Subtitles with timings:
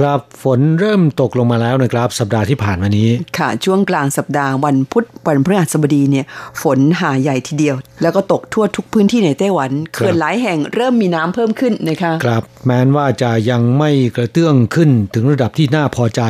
[0.00, 6.24] ครับฝนเริ่มตกลงมาแล้วนะครับ สัปดาห์ที่ผ่านมานี้ ค่ะ ช่วงกลางสัปดาห์วันพุธวันพฤหัสบดีเนี่ย
[6.62, 16.22] ฝนหาใหญ่ทีเดียว แล้วก็ตกทั่วทุกพื้นที่ในไต้หวันเขื่อนหลายแห่งเริ่มมีน้ำเพิ่มขึ้นนะคะครับ แม้นว่าจะยังไม่กระเตื้องขึ้นถึงระดับที่น่าพอใจ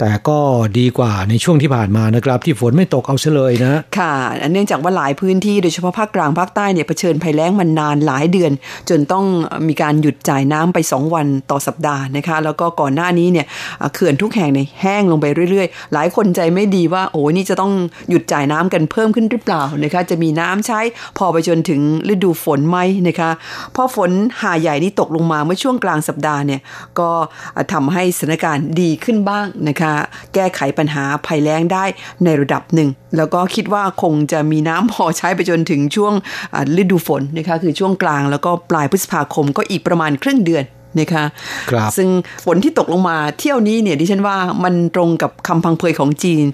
[0.00, 0.38] แต่ก็
[0.78, 4.14] ดีกว่าในช่วงที่ผ่านมานะครับ ที่ฝนไม่ตกเอาเฉลยนะ ค่ะ
[4.52, 8.52] เนื่องจากว่าหลายพื้นที่โดยเฉพาะภาคกลางภาคใต้เนี่ยเผชิญภัยแล้งมานานหลายเดือน
[8.88, 9.24] จนต้อง
[9.68, 13.46] มีการหยุดจ่ายน้ำไป 2 วันต่อสัปดาห์นะคะ แล้วก็ก่อนหน้านี้เนี่ย
[13.94, 17.72] เขื่อนทุกแห่งเนี่ยแห้งลงไปเรื่อยๆ หลายคนใจไม่ดีว่าโอ้ยนี่จะต้อง
[18.08, 20.80] หยุดจ่ายน้ำกันเพิ่มขึ้นหรือเปล่านะคะจะมีน้ำใช้
[21.18, 21.80] พอไปจนถึง
[22.12, 23.30] ฤดูฝนไหมนะคะ
[23.74, 24.10] พอฝน
[24.42, 26.60] หาใหญ่นี่ตกลงมาเมื่อช่วงกลางสัปดาห์เนี่ย
[26.98, 27.10] ก็
[27.72, 29.92] ทำให้สถานการณ์ดีขึ้นบ้างนะคะ
[30.34, 31.84] แก้ไขปัญหาภัยแล้งได้
[32.24, 36.12] ในระดับหนึ่ง แล้วก็คิดว่าคงจะมีน้ำพอใช้ไปจนถึงช่วง
[36.82, 40.64] ฤดูฝนนะคะคือช่วงกลางแล้วก็ปลายพฤษภาคมก็อีกประมาณครึ่งเดือน
[40.98, 41.24] นะคะ
[41.70, 42.08] ครับซึ่ง
[42.44, 46.44] ฝนที่ตกลงมาเที่ยวนี้เนี่ยดิฉันว่ามันตรงกับคำพังเพยของจีน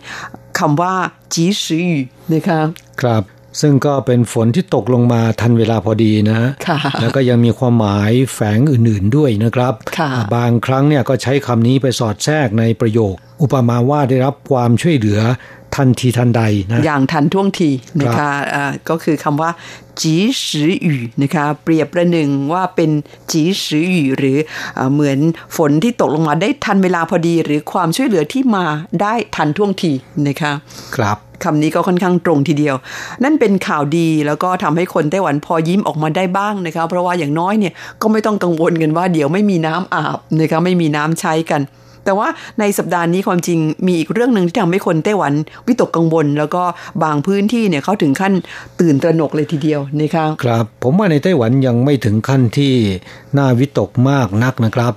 [0.59, 0.95] คำว่า
[1.35, 2.61] จีสืออยู่นะคะ
[3.03, 3.23] ครับ
[3.61, 15.21] ซึ่งก็เป็นฝนที่ตกลงมาทันเวลาพอดีนะค่ะแล้วก็ยังมีความหมายแฝงอื่นๆด้วยนะครับค่ะบางครั้งเนี่ยก็ใช้คำนี้ไปสอดแทรกในประโยค อุปมาว่าได้รับความช่วยเหลือ
[15.77, 17.71] ทันทีทันใดนะอย่างทันท่วงที
[18.01, 19.51] นะคะอ่าก็คือคำว่า
[20.01, 22.91] จีสืออยู่นะคะเปรียบประหนึ่งว่าเป็น
[23.31, 24.39] จีสืออยู่หรือ
[24.79, 25.19] อาเหมือน
[25.57, 28.65] ฝนที่ตกลงมาได้ทันเวลาพอดี หรือความช่วยเหลือที่มา
[29.03, 29.93] ได้ทันท่วงที
[30.29, 30.53] นะคะ
[30.97, 32.77] ครับคำนี้ก็ค่อนข้างตรงทีเดียว
[33.25, 41.61] นั่นเป็นข่าวดีแล้วก็ทำให้คนไต้หวันพอยิ้มออกมาได้บ้างนะคะเพราะว่าอย่างน้อยเนี่ยก็ไม่ต้องกังวลกันว่าเดี๋ยวไม่มีน้ำอาบนะคะไม่มีน้ำใช้กัน
[42.09, 42.29] แต่ว่า
[42.61, 45.33] ในสัปดาห์นี้ความจริงมีอีกเรื่องหนึ่งที่ทำให้คนไต้หวัน
[45.67, 46.63] วิตกกังวล แล้วก็
[47.03, 48.33] บางพื้นที่เนี่ยเขาถึงขั้น
[48.81, 52.75] ตื่นตระหนกเลยทีเดียวนะคะครับ ผมว่าในไต้หวันยังไม่ถึงขั้นที่
[53.39, 54.93] น่าวิตกมากนักนะครับ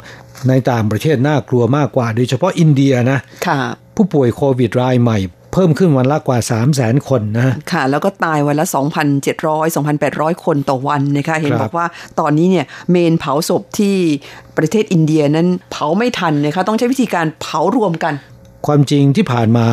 [0.50, 3.60] ในต่างประเทศน่ากลัวมากกว่า โดยเฉพาะอินเดียนะค่ะ
[3.96, 5.18] ผู้ป่วยโควิดรายใหม่
[5.54, 8.66] เพิ่มขึ้นวันละกว่า 3 0 0 0 0 0 คนนะ ค่ะ แล้วก็ตายวันละ
[9.22, 11.88] 2,700 2,800 คนต่อวันนะคะเห็นครับบอกว่า
[12.20, 13.96] ตอนนี้เนี่ยเมนเผาศพที่
[14.58, 18.14] ประเทศอินเดียนั้นเผาไม่ทันนะคะต้องใช้วิธีการเผารวมกัน
[18.68, 19.68] ความจริงที่ผ่านมา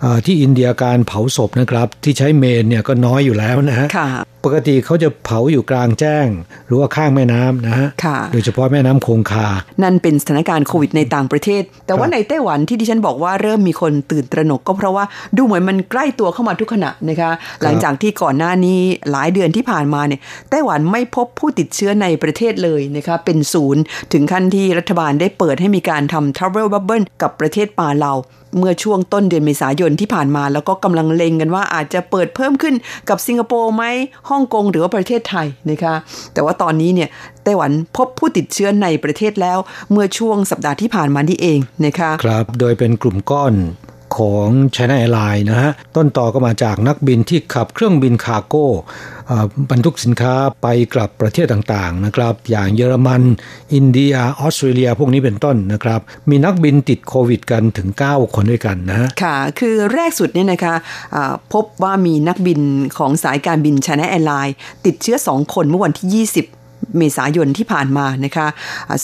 [0.00, 4.08] เอ่อที่อินเดียการเผาศพนะครับ ที่ใช้เมนเนี่ยก็น้อยอยู่แล้วนะฮะค่ะ
[4.44, 6.26] ปกติเขาจะเผาอยู่กลางแจ้ง
[6.66, 9.46] หรือว่าข้างแม่น้ำนะฮะค่ะโดยเฉพาะแม่น้ำคงคา
[9.82, 15.04] นั่นเป็นสถานการณ์โควิดในต่างประเทศ แต่ว่าในไต้หวันที่ดิฉันบอกว่าเริ่มมีคนตื่นตระหนกก็เพราะว่า
[15.36, 17.30] ดูเหมือนมันใกล้ตัวเข้ามาทุกขณะนะคะ
[17.62, 18.80] หลังจากที่ก่อนหน้านี้
[19.10, 20.20] หลายเดือนที่ผ่านมาเนี่ย
[20.50, 28.14] ไต้หวันไม่พบผู้ติดเชื้อในประเทศเลยนะคะเป็นศูนย์ ถึงขั้นที่รัฐบาลได้เปิดให้มีการทำ travel bubble กับประเทศปาเลา
[28.58, 32.74] เมื่อช่วงต้นเดือนเมษายนที่ผ่านมา แล้วก็กำลังเล็งกันว่าอาจจะเปิดเพิ่มขึ้น
[33.08, 33.84] กับสิงคโปร์ไหม
[34.30, 35.94] ฮ่องกงหรือว่าประเทศไทยนะคะ
[36.32, 37.08] แต่ว่าตอนนี้เนี่ย
[37.44, 39.58] ไต้หวันพบผู้ติดเชื้อในประเทศแล้ว
[39.90, 43.54] เมื่อช่วงสัปดาห์ที่ผ่านมานี่เองนะคะครับโดยเป็นกลุ่มก้อน
[44.18, 48.66] ของ China Airlines นะฮะ ต้นต่อก็มาจากนักบินที่ขับเครื่องบินคาร์โก้
[49.70, 53.22] บรรทุกสินค้าไปกลับประเทศต่างๆนะครับ อย่างเยอรมัน
[53.74, 60.74] อินเดีย ออสเตรเลีย พวกนี้เป็นต้นนะครับ มีนักบินติดโควิดกันถึง 9 คนด้วยกันนะฮะค่ะ คือแรกสุดเนี่ยนะคะ
[61.52, 62.60] พบว่ามีนักบิน
[62.98, 64.54] ของสายการบิน China Airlines
[64.86, 66.59] ติดเชื้อ 2 คนเมื่อวันที่ 20
[66.98, 68.46] เมษายนที่ผ่านมานะคะ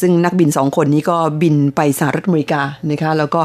[0.01, 3.41] ซึ่งนักบินสองคนนี้ก็บินไปสหรัฐอเมริกานะคะแล้วก็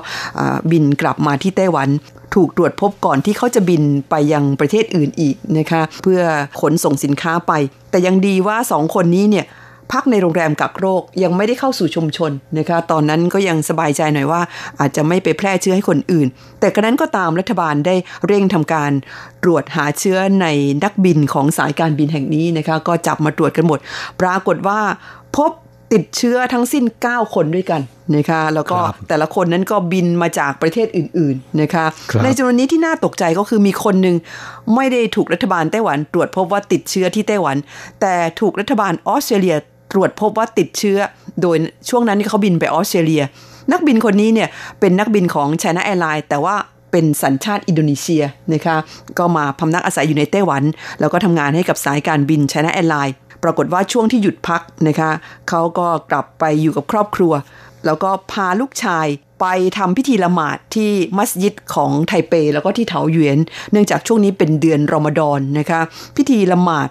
[0.72, 1.90] บินกลับมาที่ไต้หวัน
[2.36, 6.22] ถูกตรวจพบก่อนที่เขาจะบินไปยังประเทศอื่นอีกนะคะเพื่อ
[6.62, 7.52] ขนส่งสินค้าไป
[7.92, 9.46] แต่ยังดีว่าสองคนนี้เนี่ย
[9.94, 14.42] พักในโรงแรมกักโรคยังไม่ได้เข้าสู่ชุมชนนะคะ ตอนนั้นก็ยังสบายใจหน่อยว่า
[14.80, 16.28] อาจจะไม่ไปแพร่เชื้อให้คนอื่น
[16.60, 17.96] แต่กระนั้นก็ตามรัฐบาลได้
[18.28, 18.92] เร่งทำการ
[19.44, 20.48] ตรวจหาเชื้อใน
[20.84, 23.80] นักบินของสายการบินแห่งนี้นะคะ ก็จับมาตรวจกันหมด
[24.22, 24.80] ปรากฏว่า
[25.38, 25.52] พบ
[25.94, 27.82] ติดเชื้อทั้งสิ้น 9 คนด้วยกัน
[28.16, 28.78] นะคะแล้วก็
[29.08, 34.16] แต่ละคนนั้นก็บินมาจากประเทศอื่นๆนะคะคในจำนวนนี้ที่น่าตกใจก็คือมีคนหนึ่ง
[34.76, 37.58] ไม่ได้ถูกรัฐบาลไต้หวัน ตรวจพบว่าติดเชื้อที่ไต้หวัน
[38.02, 39.56] แต่ถูกรัฐบาลออสเตรเลีย
[39.92, 40.98] ตรวจพบว่าติดเชื้อ
[41.42, 41.58] โดย
[41.90, 43.24] ช่วงนั้นเขาบินไปออสเตรเลีย
[43.72, 44.50] นักบินคนนี้เนี่ย
[44.80, 46.56] เป็นนักบินของ China Airlines แต่ว่า
[46.92, 48.24] เป็นสัญชาติอินโดนีเซีย
[48.54, 48.78] นะคะ
[49.20, 50.64] ก็มาพำนักอาศัยอยู่ในไต้หวัน
[51.00, 55.12] แล้วก็ทำงานให้กับสายการบิน China Airlines ปรากฏว่าช่วงที่หยุดพักนะคะ
[55.50, 57.34] เขาก็กลับไปอยู่กับครอบครัว
[57.86, 59.08] แล้วก็พาลูกชาย
[59.42, 59.46] ไป
[59.78, 63.38] ทำพิธีละหมาดที่มัสยิดของไทเป แล้วก็ที่เถาหยวน
[63.72, 65.82] เนื่องจากช่วงนี้เป็นเดือนรอมฎอนนะคะ
[66.18, 66.90] พิธีละหมาด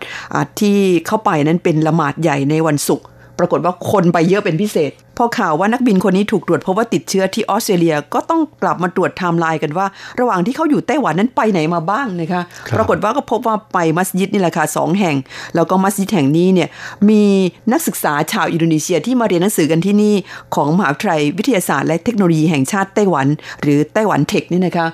[0.61, 3.07] ที่เข้าไปนั้นเป็นละหมาดใหญ่ในวันศุกร์
[3.41, 9.87] ปรากฏว่าคนไปเยอะเป็นพิเศษ พอข่าวว่านักบินคนนี้ถูกตรวจพบว่าติดเชื้อที่ออสเตรเลียก็ต้องกลับมาตรวจไทม์ไลน์กันว่า
[10.21, 12.43] ระหว่างที่เขาอยู่ไต้หวันนั้นไปไหนมาบ้างนะคะ
[12.77, 15.17] ปรากฏว่าก็พบว่าไปมัสยิดนี่แหละค่ะสองแห่ง
[15.55, 16.69] แล้วก็มัสยิดแห่งนี้เนี่ย
[17.09, 17.23] มี
[17.73, 20.15] นักศึกษาชาวอินโดนีเซียที่มาเรียนหนังสือกันที่นี่
[20.55, 23.27] ของมหาวิทยาลัยวิทยาศาสตร์และเทคโนโลยีแห่งชาติไต้หวัน
[23.63, 24.87] หรือไต้หวันเทคนี่นะคะ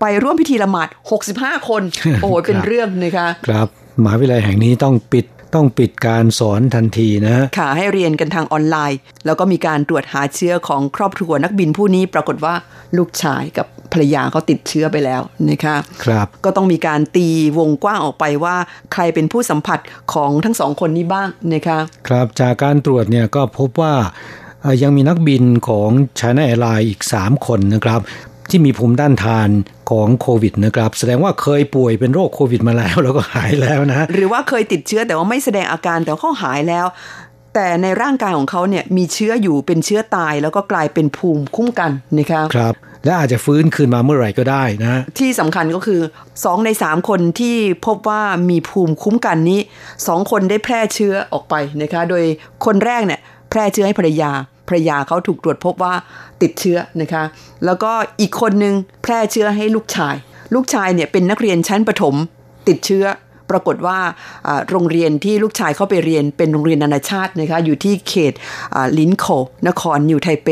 [0.00, 0.88] ไปร่วมพิธีละหมาด
[1.28, 1.82] 65 คน
[2.22, 3.68] โอ้โหเป็นเรื่องนะคะ ครับ
[4.02, 12.54] มหาวิทยาลัยแห่งนี้ต้องปิด ต้องปิดการสอนทันทีนะค่ะให้เรียนกันทางออนไลน์ แล้วก็มีการตรวจหาเชื้อของครอบครัวนักบินผู้นี้ ปรากฏว่า
[12.96, 17.28] ลูกชายกับภรรยาเขาติดเชื้อไปแล้วนะคะครับ ก็ต้องมีการตี
[17.58, 18.56] วงกว้างออกไปว่า
[18.92, 19.78] ใครเป็นผู้สัมผัส
[20.12, 21.78] ของทั้งสองคนนี้บ้างนะคะ
[22.08, 23.94] ครับจากการตรวจเนี่ยก็พบว่า
[24.82, 28.00] ยังมีนักบินของ China Airlines อีก 3 คนนะครับ
[28.52, 29.48] ที่มีภูมิต้านทาน
[29.90, 36.86] ของโควิดนะครับ แสดงว่าเคยป่วยเป็นโรคโควิดมาแล้วแล้วก็หายแล้วนะ หรือว่าเคยติดเชื้อแต่ว่าไม่แสดงอาการแต่เขาหายแล้ว
[37.54, 46.00] แต่ในร่างกายของเขาเนี่ยมีเชื้ออยู่เป็นเชื้อตาย แล้วก็กลายเป็นภูมิคุ้มกันนะครับครับและอาจจะฟื้นคืนมาเมื่อไหร่ก็ได้นะ ที่สำคัญก็คือ
[46.36, 47.56] 2 ใน 3 คนที่
[47.86, 49.60] พบว่ามีภูมิคุ้มกันนี้
[49.96, 52.24] 2 คนได้แพร่เชื้อออกไปนะคะ โดย
[52.64, 53.20] คนแรกเนี่ย
[53.50, 54.32] แพร่เชื้อให้ภรรยา
[54.68, 55.94] ภรรยาเขาถูกตรวจพบว่า
[56.42, 57.24] ติดเชื้อนะคะ
[57.64, 60.14] แล้วก็อีกคนนึงแพร่เชื้อให้ลูกชาย
[60.54, 62.14] ลูกชายเนี่ยเป็นนักเรียนชั้นประถม
[62.68, 63.04] ติดเชื้อ
[63.50, 63.98] ปรากฏว่า
[64.70, 68.32] โรงเรียนที่ลูกชายเข้าไปเรียนเป็นโรงเรียนนานาชาตินะคะอยู่ที่เขต
[68.98, 69.26] ลินโค
[69.68, 70.48] นครนิวไทเป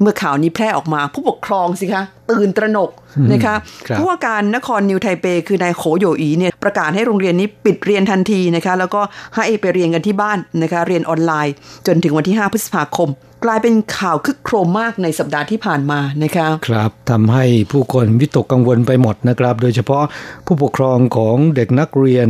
[0.00, 2.90] เมื่อข่าวนี้แพร่ออกมาผู้ปกครองสิคะตื่นตระหนก
[3.32, 3.54] นะคะ
[3.96, 9.00] ผู้ว่าการนครนิวไทเป คือนายโขโยอีเนี่ยประกาศให้โรงเรียนนี้ปิดเรียนทันทีนะคะแล้วก็
[9.36, 11.54] ให้ไปเรียนกันที่บ้านนะคะเรียนออนไลน์
[11.86, 13.08] จนถึงวันที่ 5 พฤษภาคม
[13.44, 20.04] กลายเป็นข่าวคึกโครมมากในสัปดาห์ที่ผ่านมานะคะครับทำให้ผู้คนวิตกกังวลไปหมดนะครับ โดยเฉพาะ
[20.46, 22.28] ผู้ปกครองของเด็กนักเรียน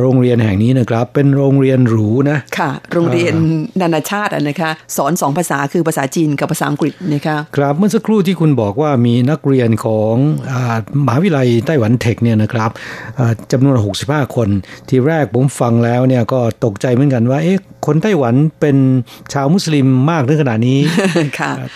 [0.00, 3.34] โรงเรียนแห่งนี้นะครับ เป็นโรงเรียนหรูนะค่ะ โรงเรียน
[3.80, 10.14] นานาชาตินะคะสอนสองภาษาคือภาษาจีนกับภาษาอังกฤษนะคะครับเมื่อสักครู่ที่คุณบอกว่ามีนักเรียนของ
[11.06, 12.70] มหาวิทยาลัยไต้หวันเทคเนี่ยนะครับ
[13.52, 14.48] จำนวน 65 คน
[14.88, 18.76] ที่แรกผมฟังแล้วเนี่ยก็ตกใจเหมือนกันว่าเอ๊ะคนไต้หวันเป็น
[19.32, 20.78] ชาวมุสลิมมากถึงขนาดนี้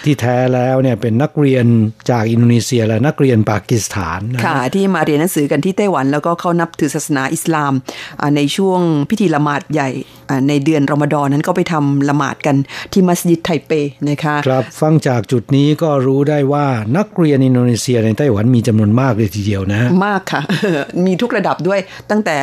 [0.04, 1.64] ที่แท้แล้วเนี่ยเป็นนักเรียน
[2.10, 7.72] จากอินโดนีเซียและนักเรียนปากีสถานค่ะที่มาเรียนหนังสือกันที่ไต้หวัน แล้วก็เขานับถือศาสนาอิสลาม
[8.36, 8.80] ในช่วง
[9.10, 9.90] พิธีละหมาดใหญ่
[10.48, 12.56] ในเดือนรอมฎอนนั้นก็ไปทำละหมาดกัน
[12.92, 13.72] ที่มัสยิดไทเป
[14.08, 16.66] นะคะครับฟังจากจุดนี้ก็รู้ได้ว่า
[16.96, 20.40] นักเรียนอินโดนีเซียในไต้หวันมีจำนวนมากเลยทีเดียวนะมากค่ะ
[21.06, 21.80] มีทุกระดับด้วย
[22.10, 22.36] ตั้งแต่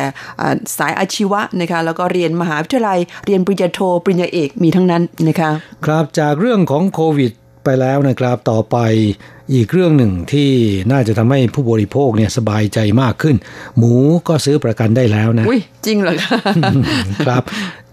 [0.78, 5.50] สายอาชีวะนะคะแล้วก็เรียนมหาวิทยาลัยเรียนปริญญาโทปริญญาเอกมีทั้งนั้นนะคะ
[5.86, 7.32] ครับจากเรื่องของโควิด
[7.64, 8.76] ไปแล้วนะครับต่อไป
[9.54, 10.50] อีกเรื่องหนึ่งที่
[10.92, 13.36] น่าจะทำให้ผู้บริโภคเนี่ยสบายใจมากขึ้น
[13.76, 13.92] หมู
[14.28, 16.14] ก็ซื้อประกันได้แล้วนะอุ้ยจริงเหรอ
[17.26, 17.42] ครับ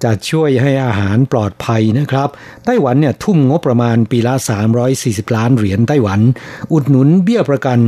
[0.03, 2.29] จะช่วยให้อาหารปลอดภัยนะครับ
[2.65, 4.33] ไต้หวันเนี่ยทุ่มงบประมาณปีละ
[4.85, 6.19] 340 ล้านเหรียญไต้หวัน
[6.74, 7.79] อุดหนุนเบี้ยประกัน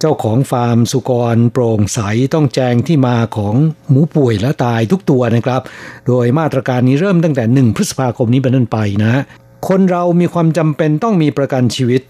[0.00, 2.00] เจ้าของฟาร์มสุกร โปร่งใส
[2.34, 3.54] ต้องแจ้งที่มาของ
[3.90, 5.62] หมูป่วยและตายทุกตัวนะครับ
[6.06, 9.22] โดยมาตรการนี้เริ่มตั้งแต่ 1 พฤษภาคมนี้เป็นต้นไปนะ
[9.68, 12.02] คนเรามีความจำเป็นต้องมีประกันชีวิต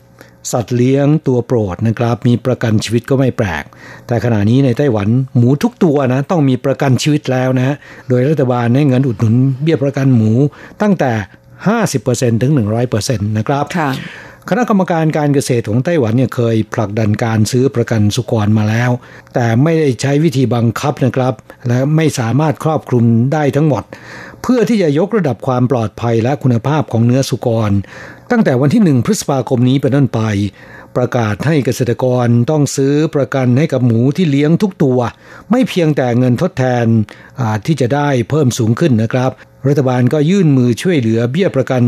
[0.53, 3.65] สัตว์เลี้ยงตัวโปรดนะครับ มีประกันชีวิตก็ไม่แปลก
[4.07, 7.77] แต่ขณะนี้ในไต้หวันหมูทุกตัวนะต้องมีประกันชีวิตแล้วนะ
[8.09, 10.33] โดยรัฐบาลให้เงินอุดหนุนเบี้ยประกันหมู
[10.83, 11.13] ตั้งแต่
[11.77, 12.53] 50%ถึง
[12.95, 13.65] 100%นะครับ
[14.49, 18.91] คณะกรรมการการเกษตรของไต้หวันเนี่ยเคยผลักดันการซื้อประกันสุกรมาแล้ว
[19.35, 21.35] แต่ไม่ได้ใช้วิธีบังคับนะครับ
[21.69, 23.83] และไม่สามารถครอบคลุมได้ทั้งหมด
[24.43, 27.73] เพื่อที่จะยกระดับความปลอดภัยและคุณภาพของเนื้อสุกร
[28.31, 30.21] ตั้งแต่วันที่หนึ่งพฤษภาคมนี้เป็นต้นไป
[30.97, 34.99] ประกาศให้เกษตรกรต้องซื้อประกันให้กับหมูที่เลี้ยงทุกตัว
[35.51, 36.87] ไม่เพียงแต่เงินทดแทน
[37.67, 39.31] ที่จะได้เพิ่มสูงขึ้นนะครับ
[39.69, 41.83] รัฐบาลก็ยื่นมือช่วยเหลือเบี้ยประกัน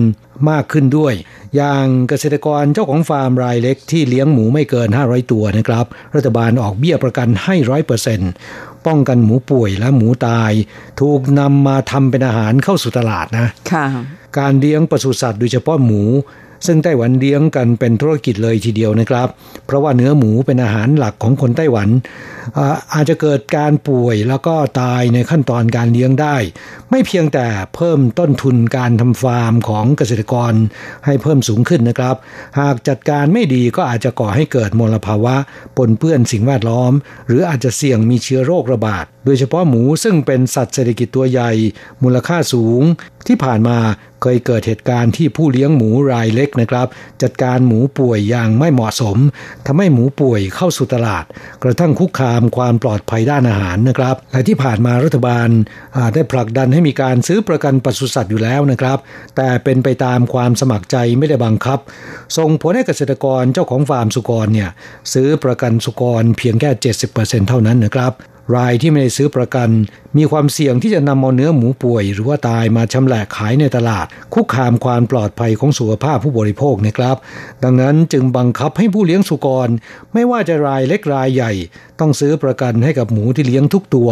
[0.51, 1.15] มากขึ้นด้วย
[1.57, 8.31] อย่างเกษตรกรเจ้าของฟาร์มรายเล็กที่เลี้ยงหมูไม่เกิน 500 ตัวนะครับ รัฐบาลออกเบี้ยประกันให้ร้อยเปอร์เซ็นต์
[8.87, 10.53] ป้องกันหมูป่วยและหมูตาย
[11.01, 13.87] ถูกนำมาทำเป็นอาหารเข้าสู่ตลาดนะค่ะ
[14.39, 16.03] การเลี้ยงปศุสัตว์โดยเฉพาะหมู
[16.67, 19.29] ซึ่งไต้หวันเลี้ยงกันเป็นธุรกิจเลยทีเดียวนะครับ
[19.67, 21.89] เพราะว่าเนื้อหมูเป็นอาหารหลักของคนไต้หวัน
[22.95, 26.37] อาจจะเกิดการป่วยแล้วก็ตายในขั้นตอนการเลี้ยงได้
[26.91, 30.53] ไม่เพียงแต่เพิ่มต้นทุนการทำฟาร์มของเกษตรกร
[31.07, 32.17] ให้เพิ่มสูงขึ้นนะครับ
[32.61, 35.37] หากจัดการไม่ดีก็อาจจะก่อให้เกิดมลภาวะ
[35.77, 36.93] ปนเปื้อนสิ่งแวดล้อม
[37.27, 41.51] หรืออาจจะเสี่ยงมีเชื้อโรคระบาด โดยเฉพาะหมูซึ่งเป็นสัตว์เศรษฐกิจตัวใหญ่
[42.03, 42.83] มูลค่าสูง
[43.27, 43.79] ที่ผ่านมา
[44.23, 46.87] เคยเกิดเหตุการณ์ที่ผู้เลี้ยงหมูรายเล็กนะครับ
[47.23, 49.19] จัดการหมูป่วยอย่างไม่เหมาะสม
[49.67, 51.25] ทำให้หมูป่วยเข้าสู่ตลาด
[51.63, 55.49] กระทั่งคุกคามความปลอดภัยด้านอาหารนะครับและที่ผ่านมารัฐบาล
[56.15, 58.99] ได้ผลักดันให้มีการซื้อประกันปศุสัตว์อยู่แล้วนะครับ
[59.37, 61.79] แต่เป็นไปตามความสมัครใจไม่ได้บังคับ
[62.37, 64.71] ส่งผลให้เกษตรกรเจ้าของฟาร์มสุกรเนี่ย
[65.13, 66.71] ซื้อประกันสุกรเพียงแค่
[67.11, 68.13] 70%เท่านั้นนะครับ
[68.57, 69.69] รายที่ไม่ได้ซื้อประกัน
[70.17, 77.17] มีความเสี่ยงที่จะนำเอาเนื้อหมูป่วย หรือว่าตายมาชำแหละขายในตลาด คุกคามความปลอดภัยของสุขภาพผู้บริโภคนะครับ
[77.63, 79.69] ดังนั้นจึงบังคับให้ผู้เลี้ยงสุกร
[80.13, 81.53] ไม่ว่าจะรายเล็กรายใหญ่
[82.01, 84.11] ต้องซื้อประกันให้กับหมูที่เลี้ยงทุกตัว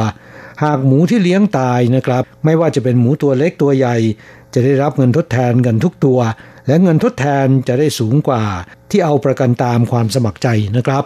[0.65, 3.97] หากหมูที่เลี้ยงตายนะครับ ไม่ว่าจะเป็นหมูตัวเล็กตัวใหญ่
[4.55, 6.19] จะได้รับเงินทดแทนกันทุกตัว
[6.67, 8.43] และเงินทดแทนจะได้สูงกว่า
[8.93, 11.03] ที่เอาประกันตามความสมัครใจนะครับ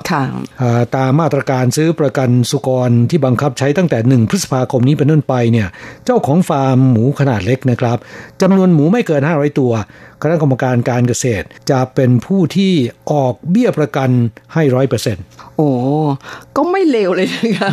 [0.96, 5.68] ตามมาตรการซื้อประกันสุกรที่บังคับใช้ตั้งแต่ 1 พฤษภาคมนี้เป็นต้นไปเนี่ย
[6.04, 7.98] เจ้าของฟาร์มหมูขนาดเล็กนะครับ
[8.42, 9.72] จำนวนหมูไม่เกิน 500 ตัว
[10.22, 12.72] คณะกรรมการการเกษตร จะเป็นผู้ที่
[13.12, 14.10] ออกเบี้ยประกัน
[14.54, 15.24] ให้ร้อยเปอร์เซ็นต์
[15.56, 15.68] โอ้
[16.56, 17.70] ก็ไม่เลวเลยนะคะ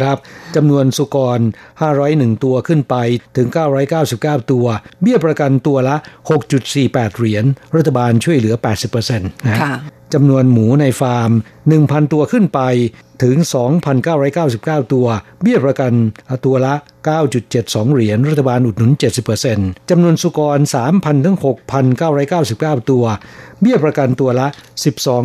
[0.00, 0.16] ครับ
[0.56, 1.38] จำนวนสุกร
[1.90, 2.94] 501 ตัวขึ้นไป
[3.36, 3.48] ถึง
[4.00, 4.66] 999 ตัว
[5.02, 5.96] เบี้ยประกันตัวละ
[6.56, 7.44] 6.48 เหรียญ
[7.76, 8.54] รัฐบาลช่วยเหลือ
[8.90, 9.51] 80%นะ
[10.14, 11.30] จำนวนหมูในฟาร์ม
[11.70, 12.60] 1,000 ตัวขึ้นไป
[13.22, 13.36] ถึง
[14.14, 15.06] 2,999 ตัว
[15.42, 15.92] เบี้ยประกัน
[16.46, 16.74] ตัวละ
[17.32, 18.92] 9.72 เหรียญรัฐบาลอุดหนุน
[19.40, 20.58] 70%จำนวนสุกร
[20.92, 21.36] 3,000 ถึง
[22.12, 23.04] 6,999 ตัว
[23.60, 24.46] เบี้ยประกันตัวละ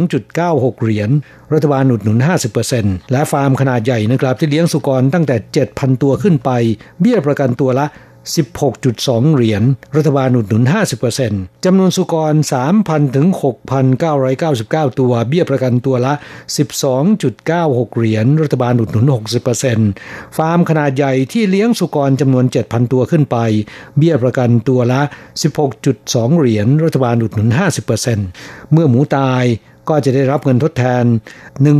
[0.01, 1.10] 12.96 เหรียญ
[1.53, 2.17] รัฐบาลอุดหนุน
[2.65, 5.36] 50%และฟาร์มขนาดใหญ่นะครับที่เลี้ยงสุกรตั้งแต่
[5.69, 6.51] 7,000 ตัวขึ้นไป
[7.01, 7.86] เบี้ยประกันตัวละ
[8.65, 9.63] 16.2 เหรียญ
[9.96, 10.63] รัฐบาลอุดหนุน
[11.13, 12.34] 50%จำนวนสุกร
[12.74, 13.27] 3,000 ถึง
[14.13, 16.13] 6,999 ตัว เบี้ยประกันตัวละ
[17.25, 19.05] 12.96 เหรียญ รัฐบาลอุดหนุน
[19.72, 23.38] 60%ฟาร์มขนาดใหญ่ที่เลี้ยงสุกรจำนวน 7,000 ตัวขึ้นไป
[23.98, 25.01] เบี้ยประกันตัวละ
[25.69, 27.50] 16.2 เหรียญ รัฐบาลอุดหนุน
[28.10, 29.46] 50%เมื่อหมูตาย
[29.89, 31.03] ก็จะได้รับเงินทดแทน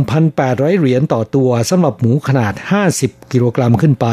[0.02, 2.54] 1,800 เหรียญต่อตัวสำหรับหมูขนาด
[2.92, 4.06] 50 กิโลกรัมขึ้นไป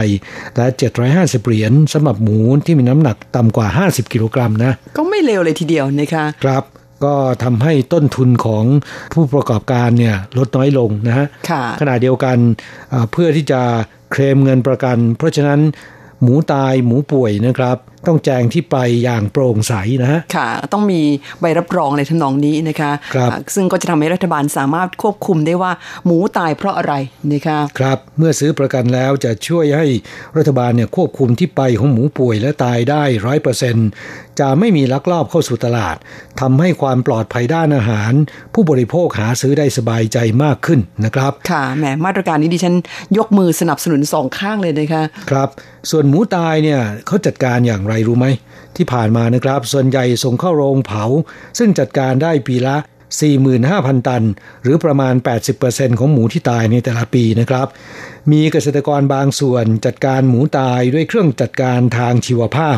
[0.56, 0.68] และ
[1.08, 6.64] 750 เหรียญสำหรับหมูที่มีน้ำหนักต่ำกว่า 50 กิโลกรัมนะ ก็ไม่เลวเลยทีเดียวนะคะครับ
[7.06, 8.66] ก็ทำให้ต้นทุนของ
[9.14, 11.26] ผู้ประกอบการเนี่ยลดน้อยลงนะฮะ
[11.82, 12.38] ขณะเดียวกัน
[13.12, 13.62] เพื่อที่จะ
[14.12, 15.60] เคลมเงินประกัน เพราะฉะนั้น
[16.22, 21.02] หมูตายหมูป่วยนะครับ ต้องแจ้งที่ไปอย่างโปร่งใสนะฮะค่ะ ต้องมี
[21.42, 25.72] ใบรับรองในทำนองนี้นะคะครับซึ่งก็จะทำให้รัฐบาลสามารถควบคุมได้ว่า
[26.06, 26.94] หมูตายเพราะอะไร
[27.32, 29.86] นะคะครับเมื่อซื้อประกันแล้วจะช่วยให้
[30.38, 33.88] รัฐบาลเนี่ยควบคุมที่ไปของหมูป่วยและตายได้ร้อยเปอร์เซ็นต์
[34.40, 35.96] จะไม่มีลักลอบเข้าสู่ตลาด
[36.42, 38.12] ทำให้ความปลอดภัยด้านอาหาร
[38.54, 42.76] ผู้บริโภคหาซื้อได้สบายใจมากขึ้นนะครับ ค่ะแหมมาตรการนี้ดิฉัน
[43.18, 45.50] ยกมือสนับสนุนสองข้างเลยนะคะครับ
[45.92, 48.26] ส่วนหมูตายเนี่ยเขาจัดการอย่างไรรู้ไหม
[48.78, 51.04] ที่ผ่านมานะครับ ส่วนใหญ่ส่งเข้าโรงเผา
[51.58, 52.76] ซึ่งจัดการได้ปีละ
[53.42, 54.24] 45,000 ตัน
[54.64, 55.14] หรือประมาณ
[55.58, 57.68] 80%ของหมูที่ตายในแต่ละปีนะครับ
[58.32, 62.78] มีเกษตรกรบางส่วนจัดการหมูตายด้วยเครื่องจัดการทางชีวภาพ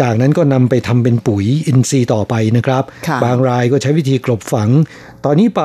[0.00, 2.84] จากนั้นก็นำไปทำเป็นปุ๋ยอินทรีย์ต่อไปนะครับ
[3.24, 4.70] บางรายก็ใช้วิธีกลบฝัง
[5.24, 5.62] ตอนนี้ไป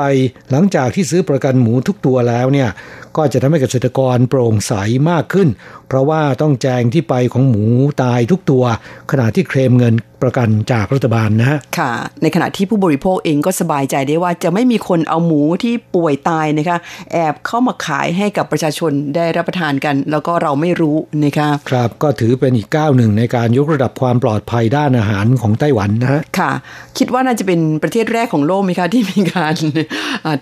[0.51, 2.69] หลังจากที่ซื้อประกันหมูทุกตัวแล้วเนี่ย
[3.17, 4.73] ก็จะทำให้เกษตรกรโปร่งใส
[5.09, 5.47] มากขึ้น
[5.87, 7.63] เพราะว่าต้องแจงที่ไปของหมู
[8.03, 8.63] ตายทุกตัว
[9.11, 16.77] ขณะที่เคลมเงินประกันจากรัฐบาลนะค่ะ ในขณะที่ผู้บริโภคเองก็สบายใจได้ว่าจะไม่มีคนเอาหมูที่ป่วยตายนะคะ
[17.13, 26.51] แอบเข้ามาขายให้กับประชาชนได้รับประทานกัน แล้วก็เราไม่รู้นะคะครับก็ถือเป็นอีกก้าวหนึ่งในการยกระดับความปลอดภัยด้านอาหารของไต้หวันนะค่ะ
[26.97, 29.55] คิดว่าน่าจะเป็นประเทศแรกของโลกไหมคะที่มีการการ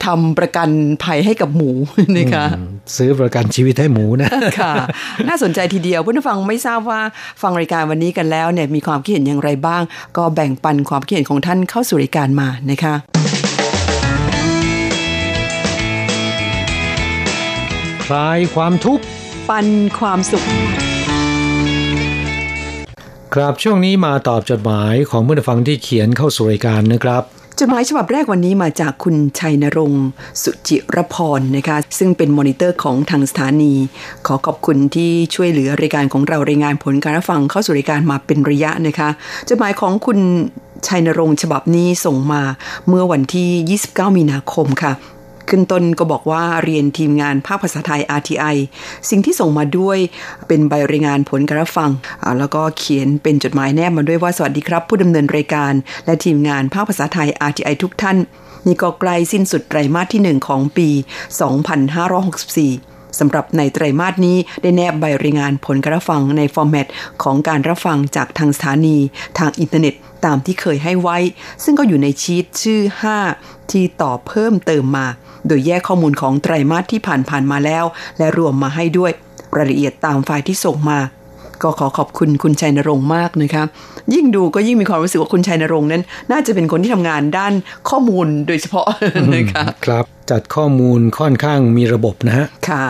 [0.06, 0.70] ทำประกัน
[1.04, 1.72] ภัยให้กับหมู
[2.18, 2.46] นะคะ
[2.98, 4.74] ซื้อประกันชีวิตให้หมูนะค่ะ
[5.28, 7.02] น่าสนใจทีเดียวเพื่อนฟังไม่ทราบว่า
[7.42, 9.82] ฟังรายการวันนี้กันแล้วเนี่ยมีความคิดเห็นอย่างไรบ้าง
[10.18, 12.96] ก็แบ่งปันความคิดเห็นของท่านเข้าสู่รายการมานะคะ
[18.06, 19.04] คลายความทุกข์
[19.50, 19.68] ปัน
[20.00, 20.46] ความสุข
[23.34, 27.24] ครับช่วงนี้มาตอบจดหมายของเพื่อนฟังที่เขียนเข้าสู่รายการนะครับ
[27.60, 30.06] จดหมายฉบับแรกวันนี้มาจากคุณชัยนรงค์
[30.44, 33.74] สุจิรพรนะคะ ซึ่งเป็นมอนิเตอร์ของทางสถานี
[34.28, 39.10] ขอขอบคุณที่ช่วยเหลือรายการของเรารายงานผลการรับฟังเข้าสู่รายการมาเป็นระยะนะคะ
[39.50, 40.20] จดหมายของคุณ
[40.88, 42.42] ชัยนรงค์ฉบับนี้ส่งมา
[42.88, 44.92] เมื่อวันที่ 29 มีนาคมค่ะ
[45.50, 48.56] ขึ้นต้นก็บอกว่าเรียนทีมงานภาคภาษาไทย RTI
[49.10, 49.98] สิ่งที่ส่งมาด้วย
[50.48, 51.92] เป็นใบรายงานผลการฟัง
[52.40, 55.74] แล้วก็เขียนเป็นจดหมายแนบมาด้วยว่าสวัสดีครับ ผู้ดำเนินรายการ
[56.06, 58.18] และทีมงานภาคภาษาไทย RTI ทุกท่าน
[58.66, 60.90] นี่ก็ใกล้สิ้นสุดไตรมาสที่ 1 ของปี
[61.76, 66.88] 2564 สำหรับในไตรมาสนี้ได้แนบใบรายงานผลการรับฟังในฟอร์แมต
[67.24, 68.98] ของการรับฟังจากทางสถานี
[69.38, 69.94] ทางอินเทอร์เน็ต
[70.26, 71.18] ตามที่เคยให้ไว้
[71.64, 72.82] ซึ่งก็อยู่ในชีตชื่อ
[73.26, 75.08] 5 ที่ต่อเพิ่มเติมมา
[75.48, 77.86] โดยแยกข้อมูลของไตรมาสที่ผ่านๆมาแล้ว
[78.18, 79.12] และรวมมาให้ด้วย
[79.58, 81.00] รายละเอียดตามไฟล์ที่ส่งมา
[81.64, 83.64] ก็ขอขอบคุณคุณชัยนรงค์มากนะคะ
[84.14, 87.54] ยิ่งดูก็ยิ่งมีความรู้สึกว่าคุณชัยนรงค์นั้น น่าจะเป็นคนที่ทำงานด้าน
[87.90, 88.88] ข้อมูลโดยเฉพาะ
[89.36, 92.86] นะคะครับจัดข้อมูลค่อนข้างมีระบบนะฮะค่ะ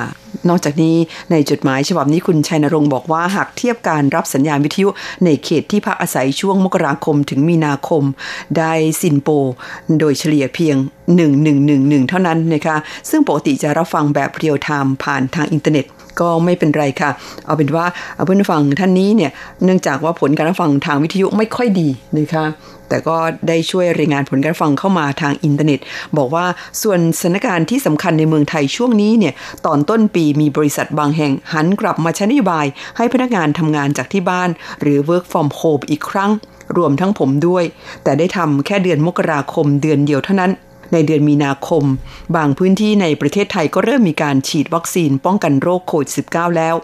[0.49, 0.95] นอกจากนี้
[1.31, 4.89] ในจดหมายฉบับนี้คุณชัยนรงค์บอกว่าหากเทียบการรับสัญญาณวิทยุ
[5.25, 8.03] ในเขตที่พักอาศัยช่วงมกราคมถึงมีนาคม
[8.57, 9.29] ได้ SINPO
[9.99, 10.75] โดยเฉลี่ยเพียง
[11.43, 12.77] 1111 เท่านั้นนะคะ
[13.09, 15.85] ซึ่งปกติจะรับฟังแบบ real time ผ่านทางอินเทอร์เน็ต
[16.19, 17.09] ก็ไม่เป็นไรค่ะ
[17.45, 17.85] เอาเป็นว่า
[18.25, 19.31] เพื่อนฟังท่านนี้เนี่ย
[19.63, 22.45] เนื่องจากว่าผลการฟังทางวิทยุไม่ค่อยดีนะคะ
[22.89, 23.17] แต่ก็
[23.47, 25.79] ได้ช่วยรายงานผลการฟังเข้ามาทางอินเทอร์เน็ต
[26.17, 26.45] บอกว่า
[26.81, 29.33] ส่วนสถานการณ์ที่สำคัญในเมืองไทยช่วงนี้เนี่ย
[29.65, 32.65] ตอนต้นปีมีบริษัทบางแห่งหันกลับมาใช้นโยบาย
[32.97, 34.49] ให้พนักงานทำงานจากที่บ้าน
[34.81, 36.31] หรือ work from home อีกครั้ง
[36.77, 37.63] รวมทั้งผมด้วย
[38.03, 40.51] แต่ได้ทำแค่เดือนมกราคมเดือนเดียวเท่านั้น
[40.93, 41.83] ในเดือนมีนาคม
[42.35, 46.75] บางพื้นที่ในประเทศไทยก็เริ่มมีการฉีดวัคซีนป้องกันโรคโควิด -19 แล้ว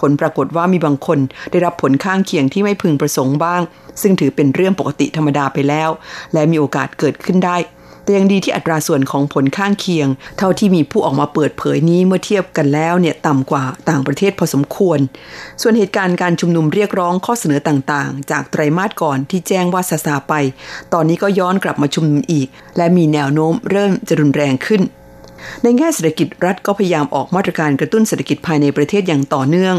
[0.00, 1.18] ผลปรากฏว่ามีบางคน
[1.50, 3.62] ได้รับผลข้างเคียงที่ไม่พึงประสงค์บ้าง
[4.02, 5.90] ซึ่งถือเป็นเรื่องปกติธรรมดาไปแล้ว
[6.32, 7.56] และมีโอกาสเกิดขึ้นได้
[8.02, 14.98] แต่ยังดีที่อัตราส่วนของผลข้างเคียง เท่าที่มีผู้ออกมาเปิดเผยนี้เมื่อเทียบกันแล้วเนี่ยต่ำกว่าต่างประเทศพอสมควร
[15.62, 20.34] ส่วนเหตุการณ์การชุมนุมเรียกร้องข้อเสนอต่างๆ จากไตรมาสก่อนที่แจ้งว่าซาซาไป
[20.92, 24.82] ตอนนี้ก็ย้อนกลับมาชุมนุมอีก และมีแนวโน้มเริ่มจะรุนแรงขึ้น
[25.62, 29.76] ในแง่เศรษฐกิจรัฐก็พยายามออกมาตรการกระตุ้นเศรษฐกิจภายในประเทศอย่างต่อเนื่อง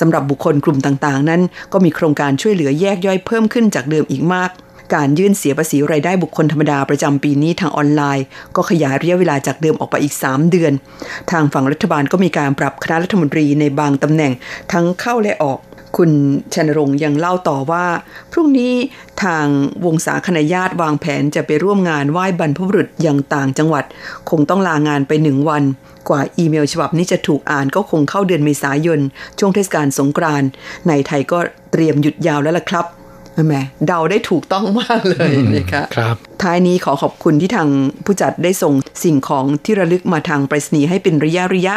[0.00, 4.50] สำหรับบุคคลกลุ่มต่างๆ นั้น ก็มีโครงการช่วยเหลือแยกย่อยเพิ่มขึ้นจากเดิมอีกมาก
[4.94, 8.24] การยื่นเสียภาษีไรายได้บุคคลธรรมดาประจำปีนี้ทางออนไลน์
[8.56, 10.72] ก็ขยายระยะเวลาจากเดิมออกไปอีก 3 เดือน
[11.30, 14.32] ทางฝั่งรัฐบาลก็มีการปรับคณะรัฐมนตรีในบางตำแหน่ง
[14.72, 15.58] ทั้งเข้าและออก
[15.96, 16.10] คุณ
[16.54, 17.86] ชนรงค์ยังเล่าต่อว่า
[18.32, 18.72] พรุ่งนี้
[19.22, 19.46] ทาง
[19.84, 23.84] วงศาคณะญาติวางแผนจะไปร่วมงานไหว้บรรพบุรุษยังต่างจังหวัด
[24.30, 25.62] คงต้องลางานไปหนึ่งวัน
[26.08, 29.00] กว่าอีเมลฉบับนี้จะถูกอ่านก็คงเข้าเดือนเมษายน
[29.38, 30.48] ช่วงเทศกาลสงกรานต์
[30.88, 31.38] ในไทยก็
[31.72, 32.86] เตรียมหยุดยาวแล้วล่ะครับ
[33.48, 37.68] แม่เดาได้ถูกต้องมากเลยนะคะครับท้ายนี้ขอขอบคุณที่ทาง
[38.04, 41.74] ผู้จัดได้ส่งสิ่งของที่ระลึกมาทางไปรษณีย์ให้เป็นระยะระยะ